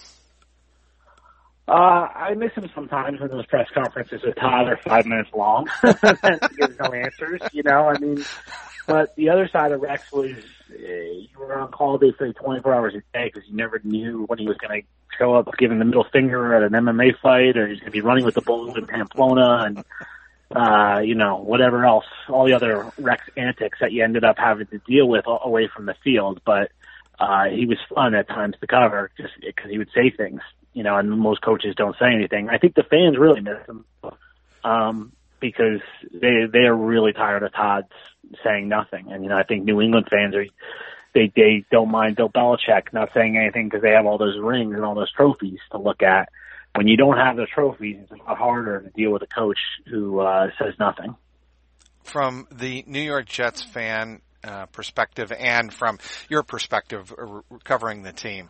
Uh, 1.67 2.07
I 2.13 2.34
miss 2.34 2.51
him 2.53 2.69
sometimes 2.75 3.21
when 3.21 3.29
those 3.29 3.45
press 3.45 3.67
conferences 3.73 4.21
with 4.23 4.36
Todd 4.36 4.67
are 4.67 4.79
five 4.84 5.05
minutes 5.05 5.29
long 5.34 5.69
and 5.84 6.41
gives 6.57 6.77
no 6.79 6.91
answers. 6.91 7.41
You 7.53 7.63
know, 7.63 7.88
I 7.88 7.97
mean, 7.97 8.25
but 8.87 9.15
the 9.15 9.29
other 9.29 9.47
side 9.47 9.71
of 9.71 9.81
Rex 9.81 10.11
was 10.11 10.31
uh, 10.71 10.75
you 10.75 11.27
were 11.37 11.59
on 11.59 11.71
call 11.71 11.97
basically 11.97 12.33
24 12.33 12.73
hours 12.73 12.93
a 12.95 13.17
day 13.17 13.31
because 13.33 13.47
you 13.47 13.55
never 13.55 13.79
knew 13.83 14.25
when 14.27 14.39
he 14.39 14.47
was 14.47 14.57
going 14.57 14.81
to 14.81 14.87
show 15.17 15.35
up 15.35 15.49
giving 15.57 15.79
the 15.79 15.85
middle 15.85 16.05
finger 16.11 16.55
at 16.55 16.63
an 16.63 16.71
MMA 16.71 17.19
fight 17.21 17.57
or 17.57 17.67
he's 17.67 17.79
going 17.79 17.91
to 17.91 17.91
be 17.91 18.01
running 18.01 18.25
with 18.25 18.35
the 18.35 18.41
bull 18.41 18.75
in 18.75 18.87
Pamplona 18.87 19.63
and, 19.65 19.83
uh, 20.55 20.99
you 20.99 21.15
know, 21.15 21.37
whatever 21.37 21.85
else, 21.85 22.05
all 22.29 22.45
the 22.45 22.53
other 22.53 22.91
Rex 22.97 23.23
antics 23.35 23.79
that 23.81 23.91
you 23.91 24.03
ended 24.03 24.23
up 24.23 24.37
having 24.37 24.67
to 24.67 24.79
deal 24.79 25.07
with 25.07 25.25
away 25.27 25.67
from 25.67 25.85
the 25.85 25.95
field. 26.03 26.41
But, 26.45 26.71
uh, 27.19 27.45
he 27.45 27.65
was 27.65 27.77
fun 27.93 28.15
at 28.15 28.27
times 28.27 28.55
to 28.61 28.67
cover 28.67 29.11
just 29.17 29.33
because 29.39 29.69
he 29.69 29.77
would 29.77 29.91
say 29.93 30.09
things, 30.09 30.41
you 30.73 30.83
know, 30.83 30.97
and 30.97 31.09
most 31.11 31.41
coaches 31.41 31.75
don't 31.75 31.95
say 31.99 32.13
anything. 32.13 32.49
I 32.49 32.57
think 32.57 32.75
the 32.75 32.83
fans 32.83 33.17
really 33.17 33.41
miss 33.41 33.59
him. 33.67 33.85
Um, 34.63 35.11
because 35.41 35.82
they 36.13 36.45
they 36.51 36.60
are 36.60 36.75
really 36.75 37.12
tired 37.12 37.43
of 37.43 37.51
Todd's 37.51 37.89
saying 38.43 38.69
nothing. 38.69 39.12
And 39.12 39.23
you 39.23 39.30
know, 39.30 39.38
I 39.38 39.43
think 39.43 39.65
New 39.65 39.82
England 39.82 40.08
fans 40.10 40.36
are 40.36 40.45
they 41.13 41.32
they 41.36 41.65
don't 41.71 41.91
mind 41.91 42.15
Bill 42.15 42.30
Belichick 42.30 42.93
not 42.93 43.10
saying 43.13 43.38
anything 43.38 43.67
because 43.67 43.82
they 43.82 43.91
have 43.91 44.06
all 44.06 44.17
those 44.17 44.38
rings 44.39 44.75
and 44.75 44.86
all 44.86 44.95
those 44.95 45.12
trophies 45.12 45.60
to 45.71 45.77
look 45.77 46.01
at. 46.01 46.30
When 46.75 46.88
you 46.88 46.95
don't 46.95 47.17
have 47.17 47.36
those 47.36 47.49
trophies, 47.49 47.97
it's 48.01 48.12
a 48.12 48.15
lot 48.15 48.38
harder 48.38 48.80
to 48.82 48.89
deal 48.91 49.12
with 49.12 49.23
a 49.23 49.27
coach 49.27 49.60
who 49.88 50.19
uh, 50.21 50.47
says 50.58 50.73
nothing. 50.80 51.17
From 52.04 52.47
the 52.49 52.86
New 52.88 53.01
York 53.01 53.25
Jets 53.25 53.62
fan 53.62 54.21
uh, 54.43 54.67
perspective, 54.67 55.34
and 55.38 55.73
from 55.73 55.99
your 56.30 56.43
perspective, 56.43 57.13
uh, 57.17 57.41
covering 57.65 58.04
the 58.04 58.13
team, 58.13 58.49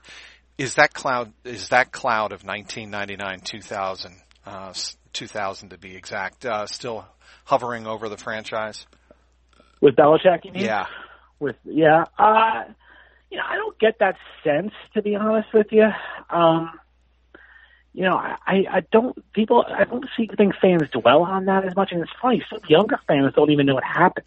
is 0.58 0.76
that 0.76 0.94
cloud 0.94 1.34
is 1.44 1.70
that 1.70 1.92
cloud 1.92 2.32
of 2.32 2.44
1999 2.44 3.40
2000 3.42 4.16
uh, 4.46 4.74
2000 5.14 5.70
to 5.70 5.78
be 5.78 5.96
exact 5.96 6.46
uh, 6.46 6.66
still 6.66 7.06
hovering 7.46 7.88
over 7.88 8.10
the 8.10 8.18
franchise? 8.18 8.86
With 9.80 9.96
Belichick, 9.96 10.46
you 10.46 10.52
mean? 10.52 10.66
Yeah. 10.66 10.88
With 11.40 11.56
yeah, 11.66 12.06
uh, 12.20 12.66
you 13.32 13.38
know, 13.38 13.44
I 13.48 13.56
don't 13.56 13.80
get 13.80 14.00
that 14.00 14.16
sense 14.44 14.74
to 14.94 15.02
be 15.02 15.16
honest 15.16 15.52
with 15.54 15.68
you. 15.72 15.88
Um, 16.30 16.80
you 17.94 18.04
know, 18.04 18.16
I, 18.16 18.38
I 18.48 18.84
don't 18.92 19.18
people 19.34 19.66
I 19.68 19.84
don't 19.84 20.06
see 20.16 20.28
think 20.28 20.56
fans 20.62 20.90
dwell 20.92 21.24
on 21.24 21.46
that 21.46 21.66
as 21.66 21.76
much, 21.76 21.92
and 21.92 22.02
it's 22.02 22.12
funny. 22.22 22.44
Some 22.50 22.62
younger 22.68 23.00
fans 23.08 23.34
don't 23.34 23.50
even 23.50 23.66
know 23.66 23.76
what 23.76 23.84
happened. 23.84 24.26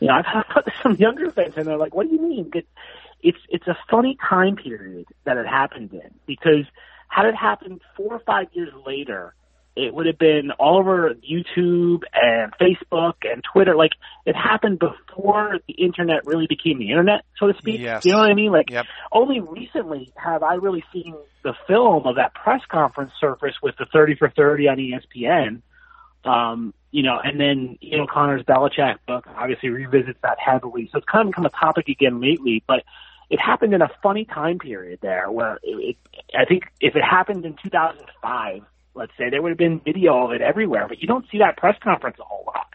You 0.00 0.08
know, 0.08 0.14
I've 0.14 0.26
had 0.26 0.44
some 0.82 0.94
younger 0.98 1.30
fans, 1.30 1.54
and 1.56 1.66
they're 1.66 1.78
like, 1.78 1.94
"What 1.94 2.08
do 2.08 2.14
you 2.14 2.20
mean?" 2.20 2.50
It's 3.22 3.38
it's 3.48 3.66
a 3.66 3.76
funny 3.90 4.18
time 4.28 4.56
period 4.56 5.06
that 5.24 5.36
it 5.36 5.46
happened 5.46 5.92
in 5.92 6.14
because 6.26 6.64
had 7.08 7.26
it 7.26 7.34
happened 7.34 7.80
four 7.96 8.14
or 8.14 8.20
five 8.20 8.48
years 8.52 8.72
later, 8.86 9.34
it 9.80 9.94
would 9.94 10.06
have 10.06 10.18
been 10.18 10.50
all 10.58 10.78
over 10.78 11.14
YouTube 11.14 12.02
and 12.12 12.52
Facebook 12.60 13.14
and 13.22 13.42
Twitter. 13.52 13.74
Like 13.74 13.92
it 14.26 14.36
happened 14.36 14.78
before 14.78 15.58
the 15.66 15.74
internet 15.74 16.26
really 16.26 16.46
became 16.46 16.78
the 16.78 16.90
internet, 16.90 17.24
so 17.38 17.46
to 17.46 17.54
speak. 17.58 17.80
Yes. 17.80 18.04
You 18.04 18.12
know 18.12 18.18
what 18.18 18.30
I 18.30 18.34
mean? 18.34 18.52
Like 18.52 18.70
yep. 18.70 18.86
only 19.10 19.40
recently 19.40 20.12
have 20.16 20.42
I 20.42 20.54
really 20.54 20.84
seen 20.92 21.14
the 21.42 21.54
film 21.66 22.06
of 22.06 22.16
that 22.16 22.34
press 22.34 22.60
conference 22.70 23.12
surface 23.20 23.54
with 23.62 23.76
the 23.78 23.86
30 23.92 24.16
for 24.16 24.30
30 24.30 24.68
on 24.68 24.76
ESPN. 24.76 25.62
Um, 26.22 26.74
you 26.90 27.02
know, 27.02 27.18
and 27.22 27.40
then 27.40 27.78
Ian 27.82 28.00
O'Connor's 28.00 28.42
Belichick 28.42 28.96
book 29.06 29.26
obviously 29.26 29.70
revisits 29.70 30.18
that 30.22 30.38
heavily. 30.38 30.90
So 30.92 30.98
it's 30.98 31.06
kind 31.06 31.26
of 31.26 31.32
become 31.32 31.46
a 31.46 31.50
topic 31.50 31.88
again 31.88 32.20
lately, 32.20 32.62
but 32.66 32.82
it 33.30 33.38
happened 33.40 33.72
in 33.72 33.80
a 33.80 33.88
funny 34.02 34.24
time 34.24 34.58
period 34.58 34.98
there 35.00 35.30
where 35.30 35.58
it, 35.62 35.96
it 35.96 35.96
I 36.36 36.44
think 36.44 36.64
if 36.80 36.96
it 36.96 37.02
happened 37.02 37.46
in 37.46 37.56
2005, 37.62 38.62
let's 38.94 39.12
say, 39.18 39.30
there 39.30 39.40
would 39.42 39.50
have 39.50 39.58
been 39.58 39.80
video 39.80 40.26
of 40.26 40.32
it 40.32 40.40
everywhere, 40.40 40.86
but 40.88 41.00
you 41.00 41.08
don't 41.08 41.24
see 41.30 41.38
that 41.38 41.56
press 41.56 41.76
conference 41.82 42.16
a 42.20 42.24
whole 42.24 42.44
lot. 42.46 42.66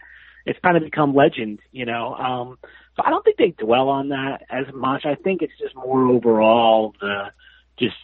It's 0.44 0.58
kind 0.60 0.76
of 0.76 0.84
become 0.84 1.14
legend, 1.14 1.60
you 1.72 1.86
know. 1.86 2.14
Um, 2.14 2.58
so 2.96 3.02
I 3.04 3.10
don't 3.10 3.24
think 3.24 3.36
they 3.36 3.50
dwell 3.50 3.88
on 3.88 4.10
that 4.10 4.42
as 4.48 4.72
much. 4.72 5.04
I 5.04 5.16
think 5.16 5.42
it's 5.42 5.52
just 5.58 5.74
more 5.74 6.06
overall 6.06 6.94
the 7.00 7.30
just 7.78 7.96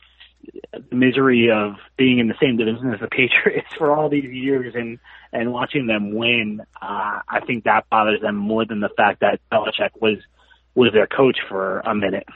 the 0.72 0.94
misery 0.94 1.50
of 1.52 1.74
being 1.96 2.18
in 2.18 2.26
the 2.28 2.34
same 2.42 2.56
division 2.56 2.92
as 2.92 3.00
the 3.00 3.06
Patriots 3.10 3.72
for 3.78 3.96
all 3.96 4.08
these 4.08 4.30
years 4.30 4.74
and 4.74 4.98
and 5.32 5.52
watching 5.52 5.86
them 5.86 6.14
win. 6.14 6.62
Uh, 6.80 7.20
I 7.28 7.40
think 7.46 7.64
that 7.64 7.88
bothers 7.90 8.20
them 8.20 8.36
more 8.36 8.66
than 8.66 8.80
the 8.80 8.90
fact 8.96 9.20
that 9.20 9.40
Belichick 9.50 9.90
was 10.00 10.18
was 10.74 10.92
their 10.92 11.06
coach 11.06 11.38
for 11.48 11.80
a 11.80 11.94
minute. 11.94 12.26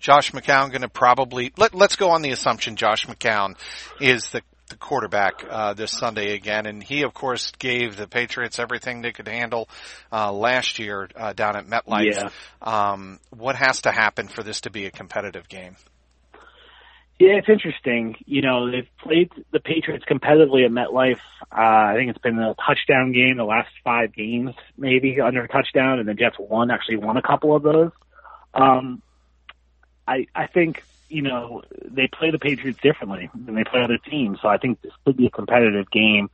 Josh 0.00 0.32
McCown 0.32 0.68
going 0.68 0.82
to 0.82 0.88
probably 0.88 1.52
let, 1.56 1.74
let's 1.74 1.96
go 1.96 2.10
on 2.10 2.20
the 2.20 2.30
assumption 2.30 2.76
Josh 2.76 3.06
McCown 3.06 3.56
is 4.00 4.28
the 4.30 4.42
the 4.68 4.76
quarterback 4.76 5.44
uh, 5.48 5.74
this 5.74 5.92
Sunday 5.92 6.34
again, 6.34 6.66
and 6.66 6.82
he 6.82 7.02
of 7.02 7.12
course 7.12 7.52
gave 7.58 7.96
the 7.96 8.06
Patriots 8.06 8.58
everything 8.58 9.02
they 9.02 9.12
could 9.12 9.28
handle 9.28 9.68
uh, 10.10 10.32
last 10.32 10.78
year 10.78 11.08
uh, 11.14 11.32
down 11.32 11.56
at 11.56 11.66
MetLife. 11.66 12.14
Yeah. 12.14 12.30
Um, 12.62 13.20
what 13.30 13.56
has 13.56 13.82
to 13.82 13.90
happen 13.90 14.28
for 14.28 14.42
this 14.42 14.62
to 14.62 14.70
be 14.70 14.86
a 14.86 14.90
competitive 14.90 15.48
game? 15.48 15.76
Yeah, 17.18 17.36
it's 17.38 17.48
interesting. 17.48 18.16
You 18.26 18.42
know, 18.42 18.70
they've 18.70 18.88
played 19.00 19.30
the 19.52 19.60
Patriots 19.60 20.04
competitively 20.10 20.64
at 20.64 20.72
MetLife. 20.72 21.20
Uh, 21.42 21.92
I 21.92 21.94
think 21.96 22.10
it's 22.10 22.18
been 22.18 22.38
a 22.40 22.54
touchdown 22.54 23.12
game 23.12 23.36
the 23.36 23.44
last 23.44 23.70
five 23.84 24.12
games, 24.12 24.54
maybe 24.76 25.20
under 25.20 25.44
a 25.44 25.48
touchdown, 25.48 26.00
and 26.00 26.08
the 26.08 26.14
Jets 26.14 26.36
won, 26.38 26.72
actually 26.72 26.96
won 26.96 27.16
a 27.16 27.22
couple 27.22 27.54
of 27.54 27.62
those. 27.62 27.92
Um, 28.52 29.00
I, 30.08 30.26
I 30.34 30.48
think, 30.48 30.82
you 31.14 31.22
know, 31.22 31.62
they 31.84 32.08
play 32.08 32.32
the 32.32 32.40
Patriots 32.40 32.80
differently 32.82 33.30
than 33.34 33.54
they 33.54 33.62
play 33.62 33.82
other 33.84 33.98
teams, 33.98 34.38
so 34.42 34.48
I 34.48 34.58
think 34.58 34.82
this 34.82 34.90
could 35.04 35.16
be 35.16 35.26
a 35.26 35.30
competitive 35.30 35.88
game. 35.88 36.28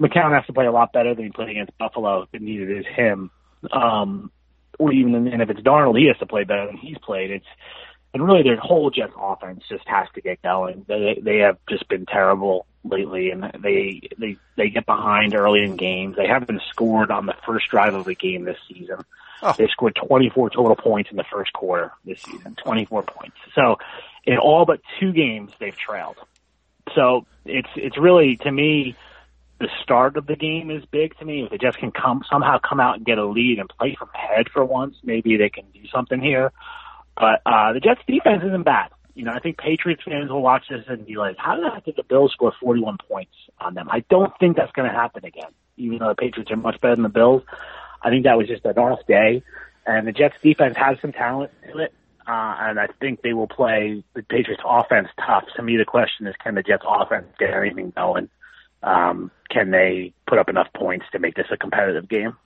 McCown 0.00 0.32
has 0.32 0.46
to 0.46 0.52
play 0.52 0.66
a 0.66 0.70
lot 0.72 0.92
better 0.92 1.12
than 1.12 1.24
he 1.24 1.30
played 1.30 1.50
against 1.50 1.76
Buffalo 1.76 2.22
if 2.22 2.28
it 2.32 2.40
needed 2.40 2.70
is 2.78 2.86
him. 2.86 3.32
Um, 3.72 4.30
or 4.78 4.92
even, 4.92 5.26
and 5.26 5.42
if 5.42 5.50
it's 5.50 5.60
Darnold, 5.60 5.98
he 5.98 6.06
has 6.06 6.16
to 6.18 6.26
play 6.26 6.44
better 6.44 6.66
than 6.66 6.76
he's 6.76 6.98
played. 6.98 7.32
It's, 7.32 7.46
and 8.14 8.24
really 8.24 8.44
their 8.44 8.56
whole 8.56 8.90
Jets 8.90 9.12
offense 9.20 9.64
just 9.68 9.88
has 9.88 10.06
to 10.14 10.20
get 10.20 10.40
going. 10.42 10.84
They 10.86 11.18
they 11.20 11.38
have 11.38 11.56
just 11.68 11.88
been 11.88 12.06
terrible 12.06 12.66
lately, 12.84 13.30
and 13.30 13.42
they 13.60 14.02
they 14.18 14.36
they 14.56 14.68
get 14.68 14.86
behind 14.86 15.34
early 15.34 15.64
in 15.64 15.76
games. 15.76 16.16
They 16.16 16.26
haven't 16.26 16.60
scored 16.70 17.10
on 17.10 17.26
the 17.26 17.34
first 17.46 17.68
drive 17.70 17.94
of 17.94 18.04
the 18.04 18.14
game 18.14 18.44
this 18.44 18.58
season. 18.68 18.98
Oh. 19.42 19.54
They 19.58 19.66
scored 19.68 19.98
24 20.06 20.50
total 20.50 20.76
points 20.76 21.10
in 21.10 21.16
the 21.16 21.24
first 21.32 21.52
quarter 21.52 21.92
this 22.04 22.20
season, 22.22 22.56
24 22.62 23.02
points. 23.02 23.36
So 23.54 23.76
in 24.24 24.38
all 24.38 24.64
but 24.64 24.80
two 25.00 25.12
games, 25.12 25.50
they've 25.58 25.76
trailed. 25.76 26.16
So 26.94 27.26
it's 27.44 27.68
it's 27.76 27.98
really 27.98 28.36
to 28.38 28.50
me 28.50 28.96
the 29.62 29.68
start 29.82 30.16
of 30.16 30.26
the 30.26 30.34
game 30.34 30.70
is 30.70 30.84
big 30.86 31.16
to 31.18 31.24
me. 31.24 31.44
If 31.44 31.50
the 31.50 31.58
Jets 31.58 31.76
can 31.76 31.92
come 31.92 32.22
somehow 32.28 32.58
come 32.58 32.80
out 32.80 32.96
and 32.96 33.06
get 33.06 33.18
a 33.18 33.24
lead 33.24 33.58
and 33.60 33.68
play 33.68 33.94
from 33.96 34.08
ahead 34.14 34.48
for 34.52 34.64
once, 34.64 34.96
maybe 35.04 35.36
they 35.36 35.50
can 35.50 35.64
do 35.72 35.86
something 35.92 36.20
here. 36.20 36.52
But 37.16 37.42
uh, 37.46 37.72
the 37.72 37.80
Jets 37.80 38.00
defense 38.06 38.42
isn't 38.44 38.64
bad. 38.64 38.90
You 39.14 39.24
know, 39.24 39.32
I 39.32 39.38
think 39.40 39.58
Patriots 39.58 40.02
fans 40.04 40.30
will 40.30 40.42
watch 40.42 40.64
this 40.70 40.84
and 40.88 41.06
be 41.06 41.16
like, 41.16 41.36
how 41.38 41.56
did 41.84 41.96
the 41.96 42.02
Bills 42.02 42.32
score 42.32 42.52
41 42.60 42.96
points 43.08 43.34
on 43.60 43.74
them? 43.74 43.88
I 43.90 44.04
don't 44.08 44.32
think 44.40 44.56
that's 44.56 44.72
going 44.72 44.90
to 44.90 44.94
happen 44.94 45.24
again. 45.24 45.50
Even 45.76 45.98
though 45.98 46.08
the 46.08 46.14
Patriots 46.14 46.50
are 46.50 46.56
much 46.56 46.80
better 46.80 46.96
than 46.96 47.02
the 47.02 47.10
Bills, 47.10 47.42
I 48.00 48.08
think 48.10 48.24
that 48.24 48.38
was 48.38 48.48
just 48.48 48.64
an 48.64 48.78
off 48.78 49.06
day. 49.06 49.42
And 49.86 50.06
the 50.06 50.12
Jets 50.12 50.36
defense 50.42 50.76
has 50.76 50.96
some 51.00 51.12
talent 51.12 51.52
to 51.70 51.78
it. 51.78 51.92
Uh, 52.26 52.54
and 52.60 52.78
I 52.78 52.86
think 53.00 53.22
they 53.22 53.32
will 53.32 53.48
play 53.48 54.04
the 54.14 54.22
Patriots 54.22 54.62
offense 54.64 55.08
tough. 55.18 55.44
To 55.56 55.62
me, 55.62 55.76
the 55.76 55.84
question 55.84 56.26
is, 56.26 56.34
can 56.42 56.54
the 56.54 56.62
Jets 56.62 56.84
offense 56.86 57.26
get 57.38 57.50
anything 57.52 57.92
going? 57.94 58.28
Um, 58.82 59.30
can 59.50 59.70
they 59.70 60.12
put 60.26 60.38
up 60.38 60.48
enough 60.48 60.68
points 60.74 61.06
to 61.12 61.18
make 61.18 61.34
this 61.34 61.46
a 61.52 61.56
competitive 61.56 62.08
game? 62.08 62.36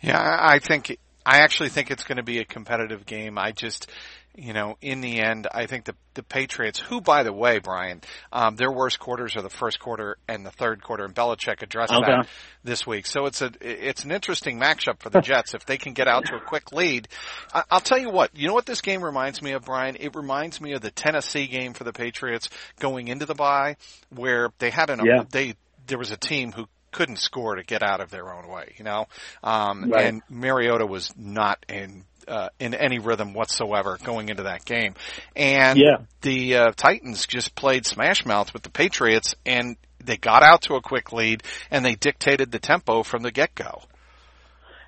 Yeah, 0.00 0.18
I 0.18 0.58
think 0.58 0.98
I 1.24 1.38
actually 1.38 1.70
think 1.70 1.90
it's 1.90 2.04
going 2.04 2.16
to 2.16 2.22
be 2.22 2.38
a 2.38 2.44
competitive 2.44 3.06
game. 3.06 3.38
I 3.38 3.52
just, 3.52 3.90
you 4.36 4.52
know, 4.52 4.76
in 4.80 5.00
the 5.00 5.20
end, 5.20 5.46
I 5.52 5.66
think 5.66 5.84
the 5.84 5.94
the 6.14 6.22
Patriots, 6.22 6.78
who 6.78 7.00
by 7.00 7.22
the 7.22 7.32
way, 7.32 7.58
Brian, 7.58 8.00
um, 8.32 8.56
their 8.56 8.70
worst 8.70 8.98
quarters 8.98 9.36
are 9.36 9.42
the 9.42 9.50
first 9.50 9.78
quarter 9.80 10.16
and 10.28 10.44
the 10.44 10.50
third 10.50 10.82
quarter, 10.82 11.04
and 11.04 11.14
Belichick 11.14 11.62
addressed 11.62 11.92
okay. 11.92 12.04
that 12.06 12.28
this 12.62 12.86
week. 12.86 13.06
So 13.06 13.26
it's 13.26 13.42
a 13.42 13.52
it's 13.60 14.04
an 14.04 14.10
interesting 14.10 14.58
matchup 14.58 15.00
for 15.00 15.10
the 15.10 15.20
Jets 15.22 15.54
if 15.54 15.66
they 15.66 15.76
can 15.76 15.92
get 15.92 16.08
out 16.08 16.26
to 16.26 16.36
a 16.36 16.40
quick 16.40 16.72
lead. 16.72 17.08
I, 17.52 17.62
I'll 17.70 17.80
tell 17.80 17.98
you 17.98 18.10
what, 18.10 18.36
you 18.36 18.48
know 18.48 18.54
what 18.54 18.66
this 18.66 18.80
game 18.80 19.02
reminds 19.02 19.40
me 19.40 19.52
of, 19.52 19.64
Brian? 19.64 19.96
It 19.98 20.14
reminds 20.14 20.60
me 20.60 20.72
of 20.72 20.80
the 20.80 20.90
Tennessee 20.90 21.46
game 21.46 21.72
for 21.72 21.84
the 21.84 21.92
Patriots 21.92 22.50
going 22.80 23.08
into 23.08 23.26
the 23.26 23.34
bye, 23.34 23.76
where 24.10 24.50
they 24.58 24.70
had 24.70 24.90
an 24.90 25.00
yeah. 25.04 25.24
they 25.30 25.54
there 25.86 25.98
was 25.98 26.10
a 26.10 26.16
team 26.16 26.52
who 26.52 26.66
couldn't 26.94 27.18
score 27.18 27.56
to 27.56 27.62
get 27.62 27.82
out 27.82 28.00
of 28.00 28.10
their 28.10 28.32
own 28.32 28.48
way, 28.48 28.74
you 28.78 28.84
know. 28.84 29.06
Um, 29.42 29.90
right. 29.90 30.06
And 30.06 30.22
Mariota 30.30 30.86
was 30.86 31.12
not 31.16 31.64
in 31.68 32.04
uh, 32.28 32.48
in 32.58 32.74
any 32.74 32.98
rhythm 32.98 33.34
whatsoever 33.34 33.98
going 34.02 34.28
into 34.28 34.44
that 34.44 34.64
game, 34.64 34.94
and 35.34 35.78
yeah. 35.78 35.98
the 36.22 36.56
uh, 36.56 36.72
Titans 36.76 37.26
just 37.26 37.54
played 37.54 37.86
smash 37.86 38.24
mouth 38.24 38.52
with 38.52 38.62
the 38.62 38.70
Patriots, 38.70 39.34
and 39.44 39.76
they 40.04 40.16
got 40.16 40.42
out 40.42 40.62
to 40.62 40.74
a 40.74 40.80
quick 40.80 41.12
lead, 41.12 41.42
and 41.70 41.84
they 41.84 41.94
dictated 41.94 42.50
the 42.50 42.58
tempo 42.58 43.02
from 43.02 43.22
the 43.22 43.30
get 43.30 43.54
go. 43.54 43.82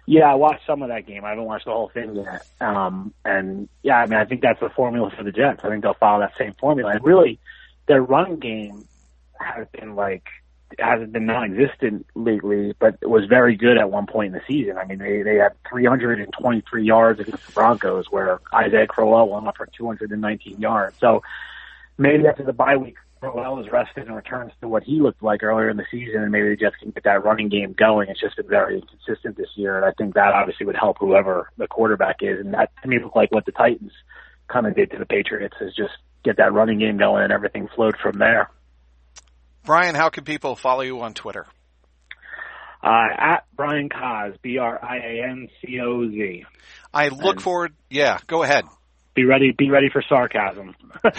Yeah, 0.09 0.31
I 0.31 0.37
watched 0.37 0.65
some 0.67 0.83
of 0.83 0.89
that 0.89 1.07
game. 1.07 1.25
I 1.25 1.31
haven't 1.31 1.45
watched 1.45 1.65
the 1.65 1.73
whole 1.73 1.91
thing 1.93 2.15
yet. 2.15 2.47
Um, 2.61 3.13
and 3.25 3.69
yeah, 3.83 3.97
I 3.97 4.07
mean, 4.07 4.21
I 4.21 4.25
think 4.25 4.41
that's 4.41 4.61
the 4.61 4.69
formula 4.69 5.11
for 5.17 5.25
the 5.25 5.33
Jets. 5.33 5.61
I 5.65 5.69
think 5.69 5.83
they'll 5.83 5.95
follow 5.95 6.21
that 6.21 6.33
same 6.39 6.55
formula. 6.55 6.93
And 6.93 7.05
really, 7.05 7.41
their 7.89 8.01
running 8.01 8.39
game 8.39 8.87
has 9.41 9.67
been 9.73 9.97
like 9.97 10.25
hasn't 10.79 11.13
been 11.13 11.27
non-existent 11.27 12.07
lately, 12.15 12.75
but 12.79 12.99
was 13.03 13.25
very 13.27 13.57
good 13.57 13.79
at 13.79 13.91
one 13.91 14.07
point 14.07 14.29
in 14.29 14.33
the 14.33 14.43
season. 14.47 14.77
I 14.77 14.85
mean, 14.85 14.99
they 14.99 15.23
they 15.23 15.37
had 15.37 15.53
323 15.69 16.85
yards 16.85 17.21
against 17.21 17.47
the 17.47 17.53
Broncos, 17.53 18.07
where 18.11 18.41
Isaiah 18.53 18.87
Crowell 18.87 19.29
went 19.29 19.47
up 19.47 19.57
for 19.57 19.67
219 19.67 20.61
yards. 20.61 20.97
So 21.01 21.23
maybe 21.99 22.27
after 22.27 22.43
the 22.43 22.53
bye 22.53 22.77
week, 22.77 22.97
Crowell 23.21 23.61
is 23.61 23.71
rested 23.71 24.07
and 24.07 24.17
returns 24.17 24.53
to 24.61 24.69
what 24.69 24.83
he 24.83 25.01
looked 25.01 25.23
like 25.23 25.43
earlier 25.43 25.71
in 25.71 25.77
the 25.77 25.87
season, 25.91 26.23
and 26.23 26.31
maybe 26.31 26.49
they 26.49 26.57
just 26.57 26.79
can 26.79 26.91
get 26.91 27.05
that 27.05 27.25
running 27.25 27.49
game 27.49 27.73
going. 27.73 28.09
It's 28.09 28.21
just 28.21 28.37
been 28.37 28.49
very 28.49 28.81
inconsistent 28.81 29.37
this 29.37 29.51
year, 29.55 29.77
and 29.77 29.85
I 29.85 29.93
think 29.93 30.15
that 30.15 30.35
obviously 30.35 30.67
would 30.67 30.77
help 30.77 30.99
whoever 30.99 31.51
the 31.57 31.67
quarterback 31.67 32.17
is. 32.21 32.41
And 32.41 32.55
that 32.55 32.71
to 32.83 32.89
me 32.89 32.99
looked 32.99 33.17
like 33.17 33.33
what 33.33 33.47
the 33.47 33.53
Titans 33.53 33.93
kind 34.49 34.67
of 34.67 34.77
did 34.77 34.91
to 34.91 34.99
the 34.99 35.07
Patriots 35.07 35.57
is 35.61 35.75
just 35.75 35.95
get 36.25 36.37
that 36.37 36.53
running 36.53 36.79
game 36.79 36.99
going, 36.99 37.25
and 37.25 37.33
everything 37.33 37.69
flowed 37.75 37.97
from 37.97 38.19
there. 38.19 38.51
Brian, 39.67 39.97
how 39.97 40.09
can 40.09 40.25
people 40.25 40.57
follow 40.57 40.83
you 40.83 41.03
on 41.03 41.13
Twitter? 41.13 41.47
Uh, 42.83 43.07
at 43.19 43.45
Brian 43.55 43.89
Coz, 43.89 44.35
B-R-I-A-N-C-O-Z. 44.43 46.45
I 46.95 47.09
look 47.09 47.37
and 47.37 47.43
forward, 47.43 47.75
yeah, 47.91 48.19
go 48.29 48.45
ahead. 48.45 48.65
Be 49.17 49.25
ready, 49.25 49.53
be 49.57 49.71
ready 49.71 49.89
for 49.91 50.03
sarcasm. 50.09 50.77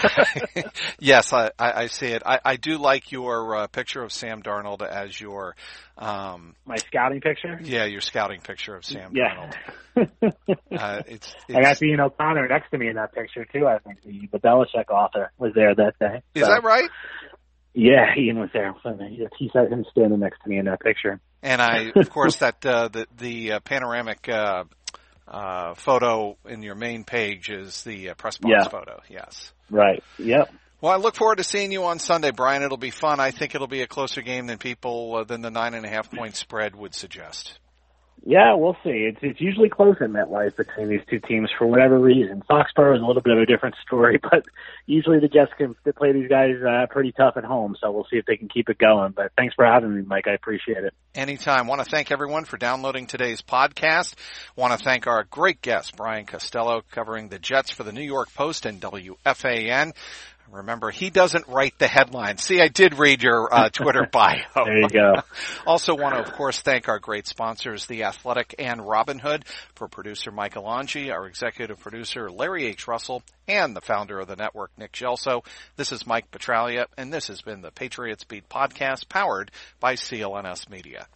yes, 1.00 1.34
I, 1.34 1.52
I, 1.60 1.88
see 1.88 2.08
it. 2.08 2.22
I, 2.26 2.40
I 2.46 2.56
do 2.56 2.78
like 2.78 3.12
your 3.12 3.56
uh, 3.56 3.68
picture 3.68 4.02
of 4.04 4.14
Sam 4.14 4.44
Darnold 4.44 4.88
as 4.88 5.20
your, 5.20 5.56
um, 5.98 6.56
my 6.66 6.78
scouting 6.78 7.20
picture. 7.22 7.60
Yeah, 7.62 7.86
your 7.86 8.02
scouting 8.02 8.40
picture 8.40 8.76
of 8.76 8.86
Sam 8.86 9.14
yeah. 9.14 9.52
Darnold. 9.96 10.10
uh, 10.72 11.02
it's, 11.08 11.36
it's, 11.50 11.58
I 11.58 11.62
got 11.62 11.82
Ian 11.82 12.00
O'Connor 12.00 12.48
next 12.48 12.70
to 12.70 12.78
me 12.78 12.88
in 12.88 12.96
that 12.96 13.14
picture 13.14 13.46
too. 13.52 13.68
I 13.68 13.80
think 13.80 14.04
the, 14.04 14.30
the 14.32 14.40
Belichick 14.40 14.90
author 14.90 15.34
was 15.38 15.52
there 15.54 15.76
that 15.76 16.00
day. 16.00 16.22
Is 16.36 16.46
so. 16.46 16.52
that 16.52 16.64
right? 16.64 16.90
Yeah, 17.78 18.06
Ian 18.18 18.40
was 18.40 18.50
there. 18.54 18.76
He 19.38 19.50
said 19.54 19.72
him 19.72 19.86
standing 19.92 20.20
next 20.20 20.42
to 20.44 20.50
me 20.50 20.58
in 20.58 20.66
that 20.66 20.82
picture. 20.82 21.20
And 21.44 21.62
I, 21.62 21.92
of 21.96 22.10
course, 22.10 22.38
that 22.38 22.66
uh, 22.66 22.88
the 22.88 23.08
the 23.18 23.52
uh, 23.54 23.60
panoramic 23.60 24.28
uh, 24.28 24.64
uh, 25.28 25.76
photo 25.76 26.38
in 26.48 26.64
your 26.64 26.74
main 26.74 27.04
page 27.04 27.50
is 27.50 27.84
the 27.84 28.10
uh, 28.10 28.14
press 28.16 28.38
box 28.38 28.52
yeah. 28.58 28.68
photo. 28.68 29.00
Yes. 29.10 29.54
Right. 29.70 30.04
Yep. 30.18 30.52
Well, 30.82 30.92
I 30.92 30.98
look 30.98 31.16
forward 31.16 31.38
to 31.38 31.44
seeing 31.44 31.72
you 31.72 31.86
on 31.86 32.00
Sunday, 32.00 32.32
Brian. 32.32 32.64
It'll 32.64 32.78
be 32.78 32.92
fun. 32.92 33.20
I 33.20 33.32
think 33.32 33.54
it'll 33.54 33.68
be 33.68 33.82
a 33.82 33.88
closer 33.88 34.22
game 34.22 34.48
than 34.48 34.58
people 34.58 35.16
uh, 35.16 35.24
than 35.24 35.42
the 35.42 35.52
nine 35.52 35.76
and 35.76 35.86
a 35.86 35.90
half 35.90 36.12
point 36.12 36.36
spread 36.36 36.76
would 36.76 36.96
suggest. 36.96 37.60
Yeah, 38.26 38.56
we'll 38.56 38.76
see. 38.84 39.08
It's 39.10 39.20
it's 39.22 39.40
usually 39.40 39.70
close 39.70 39.96
in 40.02 40.12
MetLife 40.12 40.58
between 40.58 40.90
these 40.90 41.02
two 41.10 41.20
teams 41.20 41.50
for 41.58 41.66
whatever 41.66 41.98
reason. 41.98 42.44
Foxborough 42.50 42.96
is 42.96 43.02
a 43.02 43.06
little 43.06 43.22
bit 43.22 43.34
of 43.34 43.40
a 43.40 43.46
different 43.46 43.76
story, 43.86 44.20
but 44.22 44.46
usually 44.86 45.20
the 45.20 45.28
Jets 45.28 45.52
can 45.58 45.76
play 45.96 46.12
these 46.12 46.28
guys 46.28 46.56
uh, 46.68 46.88
pretty 46.90 47.12
tough 47.12 47.38
at 47.38 47.46
home. 47.46 47.76
So 47.80 47.92
we'll 47.92 48.08
see 48.12 48.18
if 48.18 48.26
they 48.26 48.36
can 48.36 48.50
keep 48.50 48.70
it 48.70 48.78
going. 48.78 49.14
But 49.16 49.32
thanks 49.38 49.56
for 49.56 49.66
having 49.66 49.96
me, 49.96 50.02
Mike. 50.02 50.28
I 50.28 50.34
appreciate 50.34 50.84
it. 50.84 50.94
Anytime. 51.16 51.68
Want 51.68 51.84
to 51.84 51.90
thank 51.90 52.12
everyone 52.12 52.46
for 52.46 52.58
downloading 52.58 53.08
today's 53.08 53.42
podcast. 53.42 54.16
Want 54.56 54.78
to 54.78 54.84
thank 54.84 55.08
our 55.08 55.24
great 55.24 55.62
guest 55.62 55.96
Brian 55.96 56.26
Costello 56.26 56.84
covering 56.92 57.30
the 57.30 57.40
Jets 57.40 57.72
for 57.72 57.84
the 57.84 57.94
New 57.94 58.02
York 58.02 58.34
Post 58.34 58.66
and 58.66 58.82
WFAN. 58.82 59.94
Remember, 60.52 60.92
he 60.92 61.10
doesn't 61.10 61.48
write 61.48 61.78
the 61.78 61.88
headlines. 61.88 62.44
See, 62.44 62.62
I 62.62 62.68
did 62.68 62.98
read 62.98 63.22
your 63.22 63.54
uh, 63.54 63.70
Twitter 63.74 64.08
bio. 64.12 64.38
there 64.56 64.80
you 64.80 64.90
go. 64.90 65.16
also 65.66 65.96
want 65.96 66.16
to, 66.16 66.22
of 66.22 66.34
course, 66.34 66.62
thank 66.62 66.88
our 66.88 67.00
great 67.00 67.28
sponsors, 67.28 67.86
The 67.86 68.04
Athletic 68.04 68.56
and 68.60 68.82
Robinhood, 68.82 69.46
for 69.76 69.88
producer 69.88 70.32
Michael 70.32 70.64
Angi, 70.64 71.12
our 71.12 71.28
executive 71.28 71.80
producer 71.80 72.30
Larry 72.32 72.66
H. 72.66 72.88
Russell, 72.88 73.24
and 73.48 73.76
the 73.76 73.82
founder 73.82 74.20
of 74.20 74.28
the 74.28 74.36
network, 74.36 74.72
Nick 74.78 74.94
Gelso. 74.94 75.46
This 75.76 75.92
is 75.92 76.08
Mike 76.08 76.32
Petraglia, 76.32 76.86
and 76.98 77.14
this 77.14 77.28
has 77.28 77.42
been 77.42 77.62
the 77.62 77.72
Patriots 77.72 78.24
Beat 78.24 78.48
podcast 78.50 79.10
powered 79.10 79.52
by 79.80 79.96
CLNS 79.96 80.70
Media. 80.70 81.08